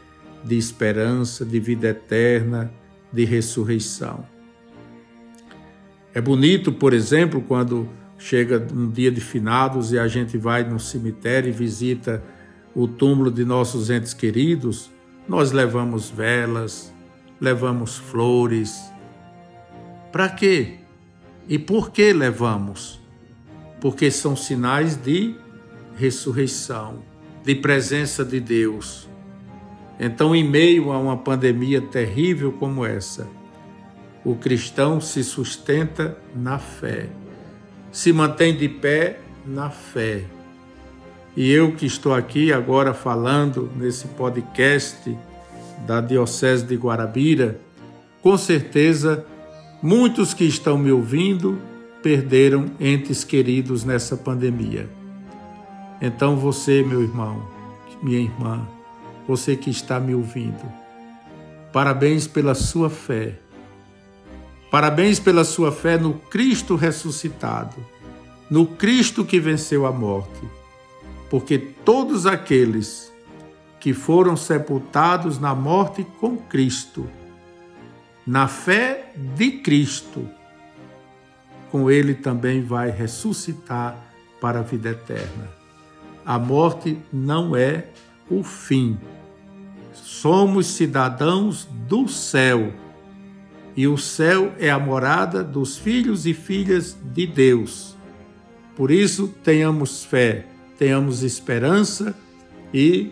de 0.44 0.58
esperança, 0.58 1.46
de 1.46 1.60
vida 1.60 1.90
eterna, 1.90 2.72
de 3.12 3.24
ressurreição. 3.24 4.26
É 6.14 6.20
bonito, 6.20 6.74
por 6.74 6.94
exemplo, 6.94 7.42
quando 7.42 7.88
chega 8.18 8.66
um 8.74 8.90
dia 8.90 9.12
de 9.12 9.22
finados 9.22 9.94
e 9.94 10.00
a 10.00 10.08
gente 10.08 10.38
vai 10.38 10.64
no 10.64 10.80
cemitério 10.80 11.50
e 11.50 11.52
visita 11.52 12.22
o 12.76 12.88
túmulo 12.88 13.32
de 13.32 13.46
nossos 13.46 13.90
entes 13.90 14.14
queridos, 14.14 14.92
nós 15.28 15.52
levamos 15.52 16.10
velas, 16.10 16.94
levamos 17.40 17.98
flores. 17.98 18.82
Para 20.12 20.30
quê? 20.30 20.80
E 21.48 21.58
por 21.58 21.92
que 21.92 22.12
levamos? 22.12 23.00
Porque 23.80 24.12
são 24.12 24.36
sinais 24.36 24.96
de 24.96 25.36
ressurreição, 26.02 27.04
de 27.44 27.54
presença 27.54 28.26
de 28.26 28.40
Deus. 28.40 29.08
Então, 30.00 30.36
em 30.36 30.44
meio 30.44 30.92
a 30.92 30.98
uma 30.98 31.16
pandemia 31.16 31.80
terrível 31.80 32.52
como 32.54 32.84
essa, 32.84 33.28
o 34.26 34.36
cristão 34.36 35.00
se 35.00 35.24
sustenta 35.24 36.18
na 36.36 36.58
fé, 36.58 37.08
se 37.92 38.12
mantém 38.12 38.58
de 38.58 38.68
pé 38.68 39.20
na 39.46 39.70
fé. 39.70 40.24
E 41.38 41.52
eu 41.52 41.76
que 41.76 41.86
estou 41.86 42.16
aqui 42.16 42.52
agora 42.52 42.96
falando 42.96 43.72
nesse 43.76 44.08
podcast 44.08 45.16
da 45.86 46.02
Diocese 46.02 46.66
de 46.66 46.76
Guarabira, 46.76 47.60
com 48.24 48.36
certeza 48.38 49.24
muitos 49.84 50.34
que 50.34 50.46
estão 50.46 50.80
me 50.80 50.92
ouvindo 50.92 51.62
perderam 52.02 52.72
entes 52.80 53.24
queridos 53.24 53.84
nessa 53.84 54.18
pandemia. 54.18 55.01
Então 56.02 56.36
você, 56.36 56.84
meu 56.84 57.02
irmão, 57.02 57.48
minha 58.02 58.20
irmã, 58.20 58.68
você 59.28 59.56
que 59.56 59.70
está 59.70 60.00
me 60.00 60.16
ouvindo, 60.16 60.64
parabéns 61.72 62.28
pela 62.28 62.56
sua 62.56 62.90
fé 62.90 63.38
Parabéns 64.72 65.20
pela 65.20 65.44
sua 65.44 65.70
fé 65.70 65.98
no 65.98 66.14
Cristo 66.14 66.78
ressuscitado, 66.78 67.76
no 68.50 68.66
Cristo 68.66 69.26
que 69.26 69.38
venceu 69.38 69.86
a 69.86 69.92
morte, 69.92 70.42
porque 71.30 71.58
todos 71.58 72.26
aqueles 72.26 73.12
que 73.82 73.94
foram 73.94 74.38
sepultados 74.38 75.38
na 75.40 75.54
morte 75.54 76.06
com 76.22 76.38
Cristo, 76.38 77.06
na 78.26 78.48
fé 78.48 79.12
de 79.36 79.52
Cristo, 79.60 80.26
com 81.70 81.92
ele 81.92 82.14
também 82.14 82.64
vai 82.64 82.90
ressuscitar 82.90 83.98
para 84.40 84.60
a 84.60 84.64
vida 84.64 84.92
eterna. 84.92 85.61
A 86.26 86.38
morte 86.38 86.98
não 87.12 87.56
é 87.56 87.88
o 88.30 88.44
fim. 88.44 88.98
Somos 89.94 90.68
cidadãos 90.68 91.68
do 91.88 92.08
céu 92.08 92.74
e 93.76 93.88
o 93.88 93.98
céu 93.98 94.54
é 94.60 94.70
a 94.70 94.80
morada 94.80 95.44
dos 95.44 95.78
filhos 95.78 96.26
e 96.26 96.34
filhas 96.34 96.98
de 97.14 97.26
Deus. 97.26 97.96
Por 98.76 98.92
isso, 98.92 99.28
tenhamos 99.44 100.04
fé, 100.04 100.46
tenhamos 100.78 101.24
esperança 101.24 102.16
e 102.74 103.12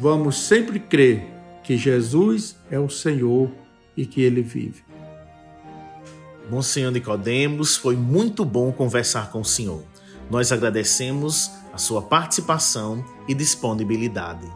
vamos 0.00 0.36
sempre 0.36 0.78
crer 0.78 1.26
que 1.62 1.76
Jesus 1.76 2.56
é 2.70 2.78
o 2.78 2.88
Senhor 2.88 3.50
e 3.96 4.04
que 4.06 4.20
ele 4.20 4.42
vive. 4.42 4.84
Monsenhor 6.50 6.92
Nicodemos, 6.92 7.76
foi 7.76 7.96
muito 7.96 8.44
bom 8.44 8.70
conversar 8.70 9.30
com 9.30 9.40
o 9.40 9.44
senhor. 9.44 9.82
Nós 10.30 10.52
agradecemos 10.52 11.50
a 11.74 11.78
sua 11.78 12.00
participação 12.00 13.04
e 13.28 13.34
disponibilidade. 13.34 14.50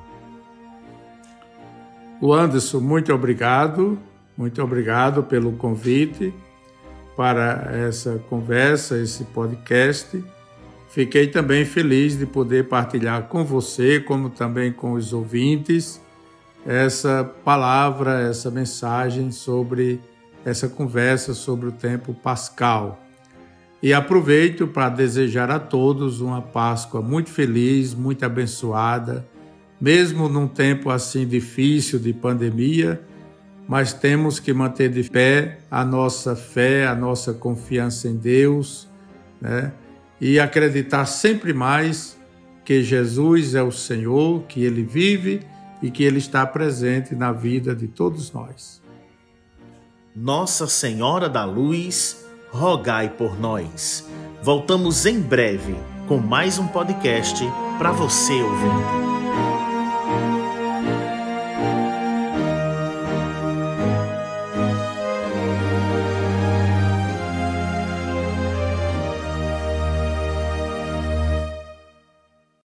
O 2.20 2.33
Anderson, 2.33 2.81
muito 2.81 3.12
obrigado 3.12 3.98
muito 4.38 4.62
obrigado 4.62 5.24
pelo 5.24 5.54
convite 5.54 6.33
para 7.16 7.72
essa 7.72 8.22
conversa, 8.31 8.96
esse 8.96 9.24
podcast. 9.24 10.24
Fiquei 10.88 11.27
também 11.27 11.64
feliz 11.64 12.16
de 12.16 12.25
poder 12.25 12.69
partilhar 12.69 13.25
com 13.25 13.44
você, 13.44 13.98
como 13.98 14.31
também 14.31 14.73
com 14.73 14.92
os 14.92 15.12
ouvintes, 15.12 16.00
essa 16.64 17.25
palavra, 17.44 18.21
essa 18.21 18.48
mensagem 18.48 19.33
sobre 19.33 20.00
essa 20.44 20.69
conversa 20.69 21.35
sobre 21.35 21.66
o 21.66 21.73
tempo 21.73 22.14
pascal. 22.14 23.02
E 23.83 23.92
aproveito 23.92 24.66
para 24.66 24.88
desejar 24.88 25.50
a 25.50 25.58
todos 25.58 26.20
uma 26.20 26.42
Páscoa 26.42 27.00
muito 27.00 27.31
feliz, 27.31 27.94
muito 27.94 28.24
abençoada, 28.24 29.26
mesmo 29.81 30.29
num 30.29 30.48
tempo 30.48 30.90
assim 30.90 31.26
difícil 31.26 31.98
de 31.98 32.12
pandemia 32.12 33.00
mas 33.68 33.92
temos 33.92 34.40
que 34.40 34.50
manter 34.50 34.90
de 34.90 35.10
pé 35.10 35.58
a 35.70 35.85
nossa 35.85 36.35
fé, 36.35 36.87
a 36.87 36.94
nossa 36.94 37.35
confiança 37.35 38.08
em 38.08 38.16
Deus, 38.16 38.88
né? 39.38 39.72
E 40.18 40.40
acreditar 40.40 41.04
sempre 41.04 41.52
mais 41.52 42.18
que 42.64 42.83
Jesus 42.83 43.54
é 43.54 43.62
o 43.62 43.70
Senhor, 43.70 44.42
que 44.44 44.64
Ele 44.64 44.83
vive 44.83 45.42
e 45.83 45.90
que 45.90 46.02
Ele 46.02 46.16
está 46.16 46.46
presente 46.46 47.14
na 47.14 47.31
vida 47.31 47.76
de 47.76 47.87
todos 47.87 48.33
nós. 48.33 48.81
Nossa 50.16 50.66
Senhora 50.66 51.29
da 51.29 51.44
Luz, 51.44 52.26
rogai 52.51 53.09
por 53.09 53.38
nós. 53.38 54.09
Voltamos 54.42 55.07
em 55.07 55.21
breve 55.21 55.77
com 56.07 56.19
mais 56.19 56.59
um 56.59 56.67
podcast 56.67 57.44
para 57.79 57.92
você 57.92 58.33
ouvir. 58.40 59.08